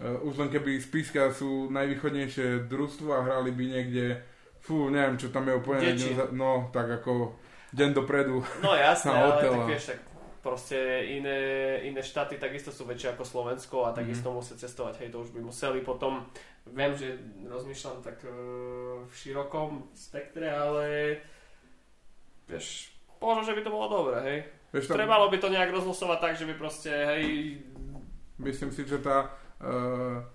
[0.01, 4.25] Uh, už len keby Spiska sú najvýchodnejšie družstvo a hrali by niekde,
[4.65, 5.85] fú, neviem, čo tam je úplne,
[6.33, 7.37] no, tak ako
[7.77, 8.41] deň dopredu.
[8.65, 10.01] No jasné, ale tak vieš, tak
[10.43, 11.39] proste iné,
[11.87, 14.43] iné štáty takisto sú väčšie ako Slovensko a takisto mm-hmm.
[14.43, 16.27] musia cestovať, hej, to už by museli potom,
[16.67, 17.15] viem, že
[17.47, 20.87] rozmýšľam tak uh, v širokom spektre, ale
[22.51, 22.91] vieš,
[23.23, 24.39] možno, že by to bolo dobré, hej.
[24.75, 24.99] Vieš, tam...
[24.99, 27.25] Trebalo by to nejak rozlosovať tak, že by proste, hej...
[28.43, 29.31] Myslím si, že tá
[29.63, 30.27] uh,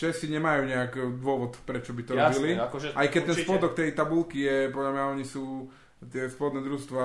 [0.00, 2.52] Česi nemajú nejak dôvod, prečo by to Jasne, robili.
[2.56, 3.36] Akože, Aj keď určite.
[3.36, 5.68] ten spodok tej tabulky je, podľa mňa oni sú,
[6.08, 7.04] tie spodné družstva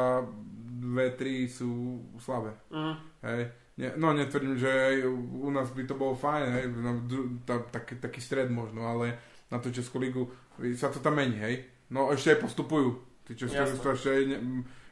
[0.85, 2.53] 2-3 sú slabé.
[2.69, 2.95] Mm.
[3.25, 3.41] Hej.
[3.75, 5.03] Nie, no netvrdím, že
[5.35, 7.03] u nás by to bolo fajn, hej, no,
[7.43, 9.19] tá, taký, taký stred možno, ale
[9.51, 10.31] na tú Českú ligu
[10.79, 11.67] sa to tam mení, hej.
[11.91, 13.03] No ešte aj postupujú.
[13.27, 14.37] Tí České ešte aj, ne,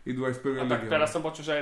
[0.04, 0.74] idú aj z prvej ligy.
[0.76, 1.56] Tak teraz som počul, že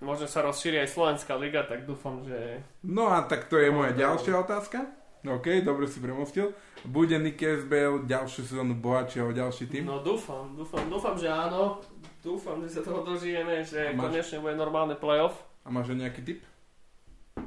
[0.00, 2.64] Možno sa rozšíri aj Slovenská liga, tak dúfam, že...
[2.80, 4.88] No a tak to je moja ďalšia otázka.
[5.20, 6.56] OK, dobre si premostil.
[6.88, 9.84] Bude Nick SBL ďalšiu sezónu bohatšie o ďalší tým?
[9.84, 11.84] No dúfam, dúfam, dúfam, že áno.
[12.20, 14.12] Dúfam, že sa toho dožijeme, že máš...
[14.12, 15.40] konečne bude normálny playoff.
[15.64, 16.40] A máš nejaký tip?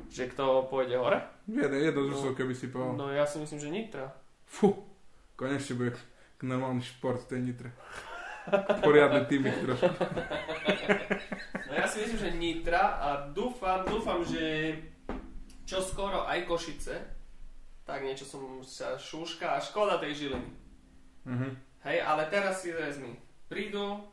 [0.09, 1.21] Že kto pôjde hore?
[1.45, 2.97] Jeden, jedno no, keby si povedal.
[2.97, 4.09] No ja si myslím, že Nitra.
[4.49, 4.73] Fú,
[5.37, 5.93] konečne bude
[6.41, 7.69] normálny šport v tej Nitre.
[8.83, 9.87] Poriadne týmy trošku.
[11.73, 14.77] No ja si myslím, že Nitra a dúfam, dúfam, že
[15.65, 17.01] čo skoro aj Košice,
[17.81, 20.49] tak niečo som sa šúška a škoda tej žiliny.
[21.25, 21.51] Mm-hmm.
[21.89, 23.17] Hej, ale teraz si vezmi.
[23.49, 24.05] Prídu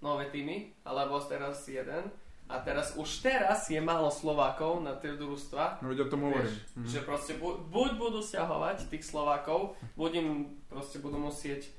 [0.00, 2.08] nové týmy, alebo teraz jeden
[2.46, 5.78] A teraz už teraz je málo Slovákov na tie družstva.
[5.78, 6.50] No veď o tom hovorím.
[6.74, 6.82] Mhm.
[6.84, 10.28] že proste bu- buď budú stiahovať tých Slovákov, buď im
[10.66, 11.70] proste budú musieť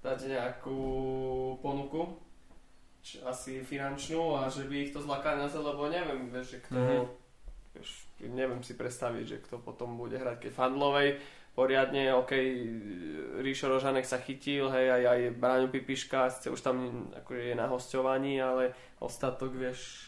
[0.00, 0.78] dať nejakú
[1.56, 2.18] ponuku,
[2.98, 6.74] č- asi finančnú a že by ich to zlakali na lebo neviem, vieš, že kto,
[6.76, 7.02] Mhm.
[7.72, 7.90] vieš,
[8.20, 11.22] neviem si predstaviť, že kto potom bude hrať, keď Fandlovej
[11.58, 12.30] poriadne, ok,
[13.42, 16.76] Ríšo Rožanek sa chytil, hej, aj, aj Bráňo Pipiška, sice už tam
[17.10, 18.70] akože je na hostovaní, ale
[19.02, 20.06] ostatok, vieš,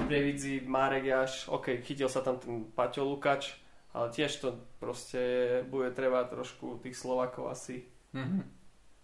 [0.00, 3.60] Previdzi, Marek Jaš, ok, chytil sa tam ten Paťo Lukač,
[3.92, 4.48] ale tiež to
[4.80, 5.20] proste
[5.68, 7.84] bude treba trošku tých Slovakov asi
[8.16, 8.40] Mhm.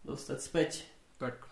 [0.03, 0.71] dostať späť.
[1.21, 1.45] Tak.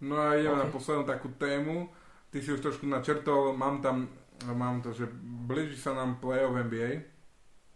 [0.00, 0.62] No a ideme Ok.
[0.62, 1.90] na poslednú takú tému.
[2.30, 4.08] Ty si už trošku načrtol, mám tam,
[4.48, 5.04] mám to, že
[5.46, 7.04] blíži sa nám play-off NBA,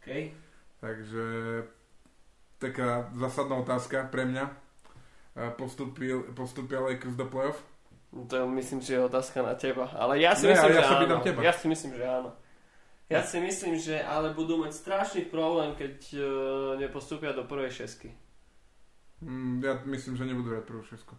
[0.00, 0.08] OK.
[0.80, 1.24] Takže
[2.58, 4.44] taká zásadná otázka pre mňa.
[5.56, 7.60] Postupil, postupia Lakers do play-off?
[8.08, 9.92] No To myslím, že je otázka na teba.
[9.92, 11.20] Ale ja si Nie, myslím, ja že áno.
[11.20, 11.40] teba.
[11.44, 12.30] Ja si myslím, že áno.
[13.06, 16.24] Ja si myslím, že ale budú mať strašný problém, keď uh,
[16.74, 18.10] nepostúpia do prvej šesky.
[19.20, 21.14] Mm, ja myslím, že nebudú hrať prvú šesku.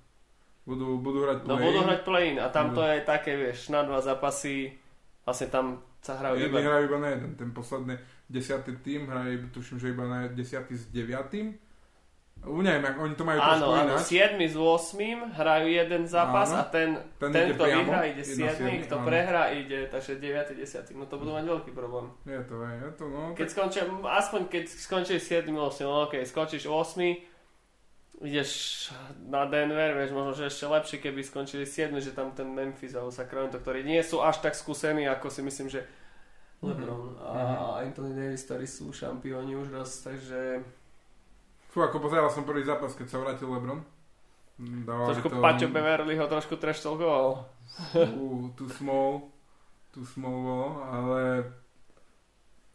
[0.66, 1.64] Budú, budú hrať No play-in.
[1.64, 2.92] budú hrať play-in a tam to Budú.
[2.92, 4.76] je také, vieš, na dva zápasy,
[5.24, 5.66] vlastne tam
[6.04, 6.60] sa hrajú iba...
[6.60, 7.32] hrajú iba na jeden.
[7.40, 7.96] Ten posledný
[8.28, 11.56] desiatý tým hraje, tuším, že iba na desiatý s deviatým.
[12.46, 14.14] U neviem, oni to majú trošku Áno, áno, ináč.
[14.14, 16.62] 7 s 8 hrajú jeden zápas Áno.
[16.62, 19.06] a ten, Ten ten, kto priamo, vyhrá, ide ide 7, na siedmy, kto áno.
[19.10, 20.94] prehrá, ide, takže 9, 10.
[20.94, 22.14] No to budú mať veľký problém.
[22.30, 23.22] Je to, je, je to, no.
[23.34, 28.52] Keď skončia, aspoň keď skončíš 7, 8, no ok, skončíš 8, ideš
[29.30, 33.10] na Denver, vieš, možno, že ešte lepšie, keby skončili 7, že tam ten Memphis alebo
[33.10, 35.86] Sacramento, ktorí nie sú až tak skúsení, ako si myslím, že
[36.64, 37.40] LeBron a
[37.86, 40.66] Anthony Davis, ktorí sú šampióni už raz, takže
[41.78, 43.84] Fú, ako pozeral som prvý zápas, keď sa vrátil LeBron.
[44.58, 45.38] Mm, Dávali trošku to...
[45.38, 47.46] Paťo Beverly ho trošku treštolkoval.
[47.94, 49.30] Fú, too small.
[49.94, 51.22] Too small bolo, ale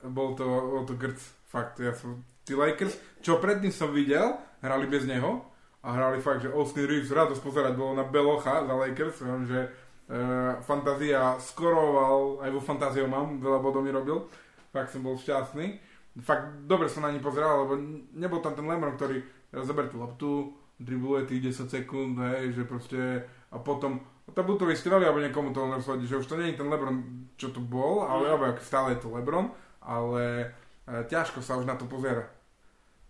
[0.06, 1.18] bol to, bol to grc.
[1.50, 2.22] Fakt, ja som...
[2.46, 5.46] Tí Lakers, čo predtým som videl, hrali bez neho
[5.82, 9.66] a hrali fakt, že Austin Reeves radosť pozerať bolo na Belocha za Lakers, viem, že
[10.08, 14.24] uh, Fantázia skoroval, aj vo Fantáziou mám, veľa bodov mi robil,
[14.72, 15.78] fakt som bol šťastný.
[16.20, 17.72] Fakt dobre som na ní pozeral, lebo
[18.12, 19.24] nebol tam ten Lemon, ktorý
[19.64, 20.30] zober tú loptu,
[20.76, 23.00] dribluje tých 10 sekúnd, hej, že proste
[23.48, 26.60] a potom to buď to vystrelili, alebo niekomu to rozhodí, že už to nie je
[26.60, 27.00] ten Lebron,
[27.36, 28.32] čo tu bol, ale Mm.
[28.32, 30.52] alebo stále je to Lebron, ale
[30.84, 32.28] e, ťažko sa už na to pozera.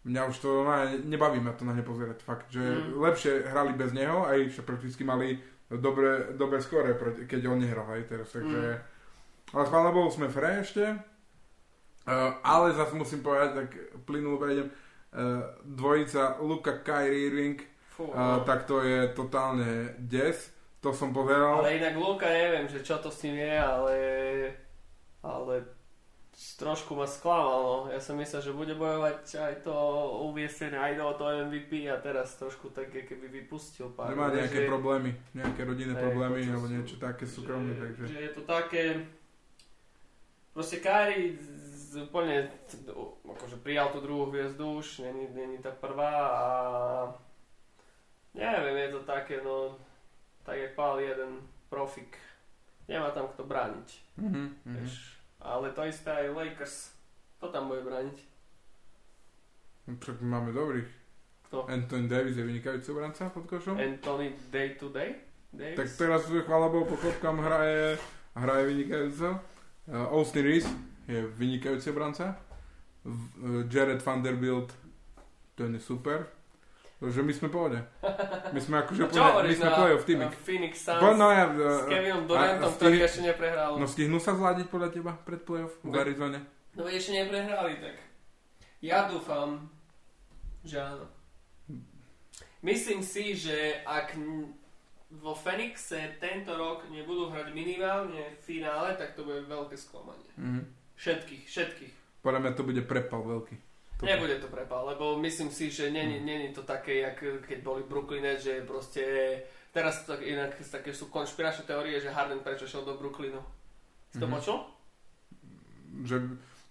[0.03, 2.99] Mňa už to ne, nebaví ma to na ne pozerať, fakt, že Mm.
[3.03, 5.39] lepšie hrali bez neho, aj že prakticky mali
[5.79, 8.81] dobre, dobre skore, keď on nehral, teraz, takže...
[9.53, 10.97] Ale chvála Bohu, sme fre ešte,
[12.03, 13.69] Uh, ale zase musím povedať, tak
[14.11, 17.63] plynulo prejdem, uh, dvojica Luka Kyrie Irving,
[17.95, 20.35] Fú, uh, tak to je totálne des.
[20.83, 21.63] To som pozeral.
[21.63, 23.97] Ale inak Luka neviem, že čo to s ním je, ale,
[25.23, 25.63] ale
[26.33, 27.77] trošku ma sklamal, no.
[27.93, 29.75] Ja som myslel, že bude bojovať aj to
[30.27, 34.11] uviesenie, aj do to MVP a teraz trošku tak, keby vypustil pár.
[34.11, 37.81] Že má vieš, nejaké že- problémy, nejaké rodinné Hej, problémy, alebo niečo také súkromné, že,
[37.81, 38.05] takže...
[38.09, 38.83] že je to také...
[40.53, 41.41] Proste Kyrie
[41.93, 42.49] úplne
[43.25, 46.47] akože prijal tú druhú hviezdu už, není, není tá prvá a
[48.33, 49.77] neviem, je to také, no
[50.45, 52.17] tak jak pál jeden profik.
[52.89, 53.89] Nemá tam kto brániť,
[54.21, 54.87] Mhm, mhm.
[55.43, 56.95] Ale to isté aj Lakers.
[57.39, 58.17] Kto tam bude brániť?
[59.91, 60.87] No, Však máme dobrých.
[61.51, 61.67] Kto?
[61.67, 63.75] Anthony Davis je vynikajúci obranca pod košom.
[63.75, 65.19] Anthony Day to Day?
[65.53, 65.77] Davis?
[65.77, 67.99] Tak teraz, chvála Bohu, po chodkám hraje,
[68.39, 69.37] hraje vynikajúco.
[69.91, 70.71] Uh, Austin Reeves
[71.11, 72.39] je vynikajúci obranca.
[73.05, 74.71] Uh, Jared Vanderbilt,
[75.59, 76.31] ten je super.
[77.03, 77.79] Takže my sme v pohode.
[78.49, 80.31] My sme akože čo úplne, my sme playoff týmik.
[80.31, 83.75] na Phoenix Suns no, ja, s uh, Kevinom Durantom, a ktorý ešte neprehral?
[83.75, 85.99] no stihnú sa zladiť podľa teba pred playoff v No.
[85.99, 86.39] Arizone?
[86.73, 87.99] No ešte neprehrali, tak
[88.79, 89.67] ja dúfam,
[90.63, 91.11] že áno.
[92.63, 94.15] Myslím si, že ak
[95.13, 100.31] vo Fenixe tento rok nebudú hrať minimálne v finále, tak to bude veľké sklamanie.
[100.39, 100.63] Mhm.
[100.95, 101.93] Všetkých, všetkých.
[102.23, 103.59] Podľa mňa to bude prepal veľký.
[104.03, 104.11] Toto.
[104.11, 106.27] Nebude to prepal, lebo myslím si, že není, Mm.
[106.27, 109.03] není to také, jak keď boli Brooklyn Nets, že proste
[109.71, 113.39] teraz to, inak také sú konšpiračné teórie, že Harden prečo šiel do Brooklynu.
[114.11, 114.35] Si to Mhm.
[114.35, 114.59] počul?
[116.03, 116.17] Že,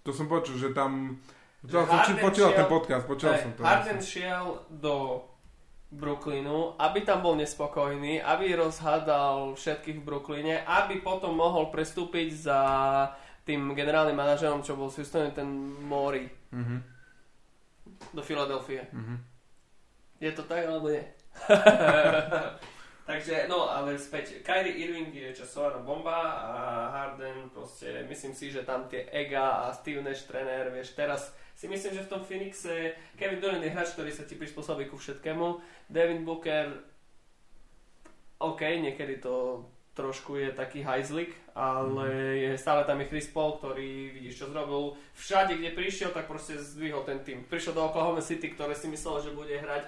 [0.02, 1.16] to som počul, že tam...
[1.62, 3.62] Že som počul ten podcast, počul som to.
[3.62, 5.24] Harden šiel do
[5.88, 12.60] Brooklynu, aby tam bol nespokojný, aby rozhádal všetkých v Brooklyne, aby potom mohol prestúpiť za
[13.42, 15.48] tým generálnym manažerom, čo bol Houstonu, ten
[15.82, 16.91] Mori, Mhm,
[18.10, 18.86] do Filadelfie.
[18.92, 19.16] mhm.
[20.22, 21.02] Je to tak, alebo nie?
[23.02, 26.54] Takže, no, ale späť, Kyrie Irving je časovaná bomba a
[26.94, 31.66] Harden proste, myslím si, že tam tie ega a Steve Nash trenér, vieš, teraz si
[31.66, 35.58] myslím, že v tom Phoenixe Kevin Durant je hráč, ktorý sa ti prispôsobí ku všetkému.
[35.90, 36.78] Devin Booker,
[38.38, 42.36] OK, niekedy to trošku je taký hajzlik, ale mm.
[42.36, 44.96] je, stále tam je Chris Paul, ktorý vidíš čo zrobil.
[45.12, 47.44] Všade, kde prišiel, tak proste zdvihol ten tým.
[47.44, 49.84] Prišiel do Oklahoma City, ktoré si myslel, že bude hrať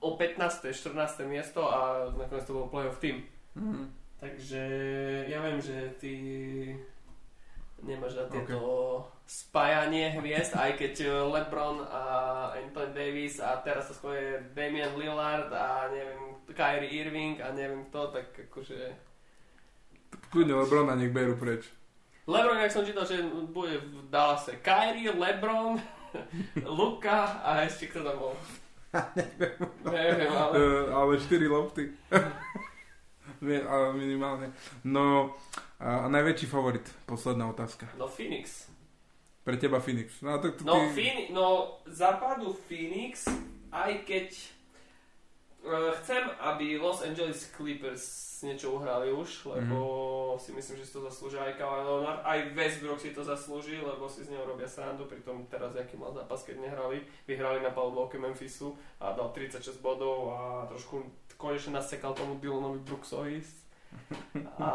[0.00, 0.72] o 15.
[0.72, 1.28] 14.
[1.28, 3.24] miesto a nakoniec to bol playoff tým.
[3.52, 3.92] Mm.
[4.16, 4.64] Takže
[5.28, 6.14] ja viem, že ty
[7.86, 9.30] nemáš na tieto okay.
[9.30, 10.94] spájanie hviezd, aj keď
[11.30, 12.02] LeBron a
[12.58, 18.10] Anthony Davis a teraz sa skôr Damian Lillard a neviem, Kyrie Irving a neviem kto,
[18.10, 18.78] tak akože...
[20.34, 21.70] Kľudne Lebrona nech berú preč.
[22.26, 23.22] Lebron, jak som čítal, že
[23.54, 24.58] bude v Dallase.
[24.58, 25.78] Kyrie, Lebron,
[26.78, 28.34] Luka a ešte kto tam bol.
[29.14, 29.56] Neviem.
[29.86, 30.52] Neviem, ale...
[30.58, 31.84] Uh, ale 4 lopty.
[33.94, 34.50] minimálne.
[34.82, 35.36] No,
[35.80, 37.88] a, najväčší favorit, posledná otázka.
[37.98, 38.68] No Phoenix.
[39.44, 40.20] Pre teba Phoenix.
[40.22, 40.94] No, to, no, ty...
[40.94, 43.30] Phoenix, no západu Phoenix,
[43.70, 44.28] aj keď
[45.62, 49.78] uh, chcem, aby Los Angeles Clippers niečo uhrali už, lebo
[50.34, 50.40] mm.
[50.40, 54.04] si myslím, že si to zaslúžia aj Kawhi Leonard, aj Westbrook si to zaslúži, lebo
[54.10, 58.20] si z neho robia srandu, pritom teraz aký mal zápas, keď nehrali, vyhrali na palubovke
[58.20, 61.00] Memphisu a dal 36 bodov a trošku
[61.40, 63.40] konečne nasekal tomu Dylanovi Brooksovi.
[64.60, 64.70] A,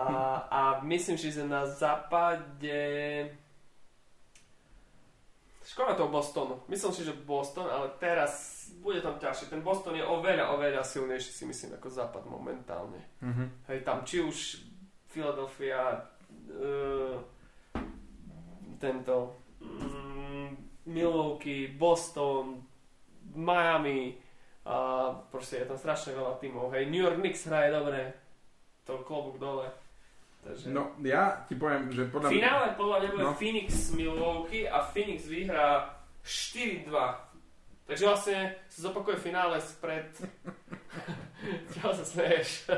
[0.50, 2.80] a myslím si, že na západe
[5.72, 6.68] Škoda toho Bostonu.
[6.68, 9.48] Myslím si, že Boston, ale teraz bude tam ťažšie.
[9.48, 13.00] Ten Boston je oveľa, oveľa silnejší si myslím ako Západ momentálne.
[13.24, 13.48] Mm-hmm.
[13.72, 14.68] Hej, tam či už
[15.08, 17.16] Philadelphia, uh,
[18.84, 19.16] tento
[19.64, 20.52] um,
[20.92, 22.68] Milwaukee, Boston,
[23.32, 24.18] Miami
[24.66, 26.74] a proste je tam strašne veľa tímov.
[26.76, 28.21] Hej, New York Knicks hraje dobre,
[28.92, 29.72] to klobúk dole.
[30.42, 30.74] Takže...
[30.74, 33.38] No, ja ti poviem, že podľa Finále podľa mňa bude no.
[33.38, 36.90] Phoenix Milwaukee a Phoenix vyhrá 4-2.
[37.86, 38.38] Takže vlastne
[38.68, 40.10] sa zopakuje finále spred...
[41.74, 42.70] Čo sa smeješ?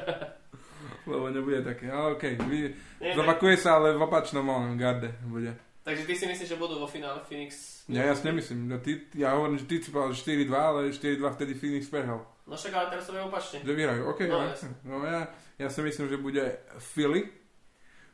[1.12, 3.12] Lebo nebude také, ale okej, okay.
[3.12, 4.48] zopakuje sa, ale v opačnom
[4.80, 5.52] garde bude.
[5.84, 7.84] Takže ty si myslíš, že budú vo finále Phoenix?
[7.92, 8.72] Ja, ja si nemyslím.
[8.72, 12.24] Ja, ty, ja hovorím, že ty si povedal 4-2, ale 4-2 vtedy Phoenix prehral.
[12.44, 13.58] No však ale teraz je opačne.
[13.64, 14.20] Že vyhrajú, ok.
[14.28, 15.22] No, ja, no ja,
[15.60, 16.44] ja si myslím, že bude
[16.80, 17.32] Philly,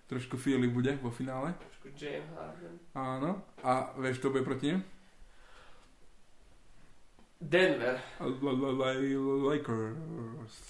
[0.09, 1.53] Trošku Philly bude vo finále.
[1.53, 2.81] Trošku James Harden.
[2.97, 3.45] Áno.
[3.61, 4.81] A vieš, to bude proti nim?
[7.37, 8.01] Denver.
[8.19, 9.93] Lakers.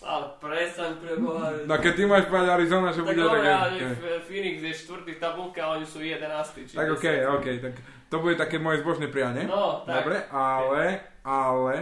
[0.03, 1.55] Ale prestaň preboha.
[1.65, 3.49] No keď ty máš povedať Arizona, že tak bude také...
[3.49, 4.19] Tak okay.
[4.27, 6.67] Phoenix je štvrtý tabulka a oni sú jedenastý.
[6.67, 7.05] Tak ok,
[7.39, 7.47] ok.
[7.63, 7.73] Tak
[8.11, 9.47] to bude také moje zbožné prianie.
[9.47, 10.03] No, tak.
[10.03, 10.83] Dobre, ale,
[11.23, 11.75] ale,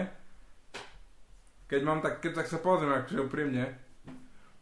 [1.67, 3.75] keď mám tak, keď tak sa pozriem, akože úprimne,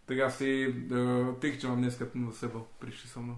[0.06, 3.38] tak asi uh, tých, čo mám dneska tu za sebou, prišli so mnou.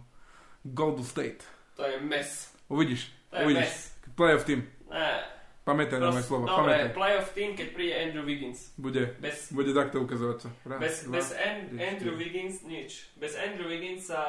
[0.64, 1.44] Golden State.
[1.80, 2.28] To je mes.
[2.68, 3.12] Uvidíš.
[3.32, 3.72] To je uvidíš.
[3.72, 3.76] mes.
[4.16, 4.68] Playoff team.
[4.92, 5.38] Ne.
[5.68, 6.48] Pamätaj na moje slovo.
[6.48, 6.96] Dobre, pamätaj.
[6.96, 8.72] playoff team, keď príde Andrew Wiggins.
[8.80, 9.20] Bude.
[9.20, 10.50] Bez, bude takto ukazovať sa.
[10.64, 13.12] Raz, bez, dva, bez An- Andrew Wiggins nič.
[13.20, 14.24] Bez Andrew Wiggins sa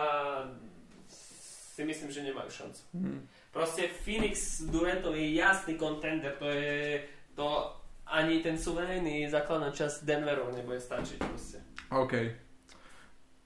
[1.79, 2.83] si myslím, že nemajú šancu.
[2.91, 3.23] Hmm.
[3.55, 6.35] Proste Phoenix Durantov je jasný contender.
[6.43, 7.07] To je
[7.39, 7.71] to
[8.09, 11.59] ani ten suverénny základná časť Denveru nebude stačiť proste.
[11.93, 12.15] OK.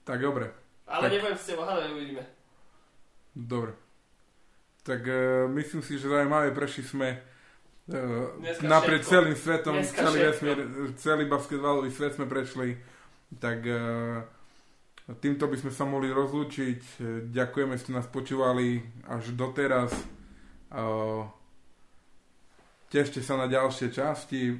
[0.03, 0.51] Tak dobre.
[0.87, 1.11] Ale tak...
[1.15, 2.23] nebudem s tebou hádať, uvidíme.
[3.35, 3.71] Dobre.
[4.83, 8.27] Tak uh, myslím si, že zaujímavé prešli sme uh,
[8.67, 10.57] naprieč celým svetom, Dneska celý, vesmír,
[10.99, 12.75] celý basketbalový svet sme prešli.
[13.39, 14.27] Tak uh,
[15.23, 16.99] týmto by sme sa mohli rozlúčiť.
[17.31, 19.95] Ďakujeme, že ste nás počúvali až doteraz.
[20.67, 21.31] Uh,
[22.93, 24.53] tešte sa na ďalšie časti.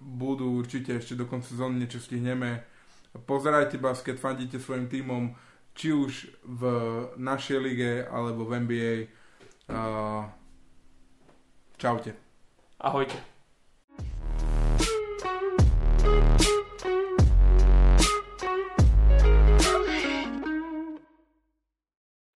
[0.00, 2.64] Budú určite ešte do konca sezóny niečo stihneme
[3.10, 5.34] Pozerajte basket, fandite svojim tímom,
[5.74, 6.62] či už v
[7.18, 8.94] našej lige alebo v NBA.
[9.66, 10.30] Uh,
[11.74, 12.14] čaute.
[12.78, 13.29] Ahojte.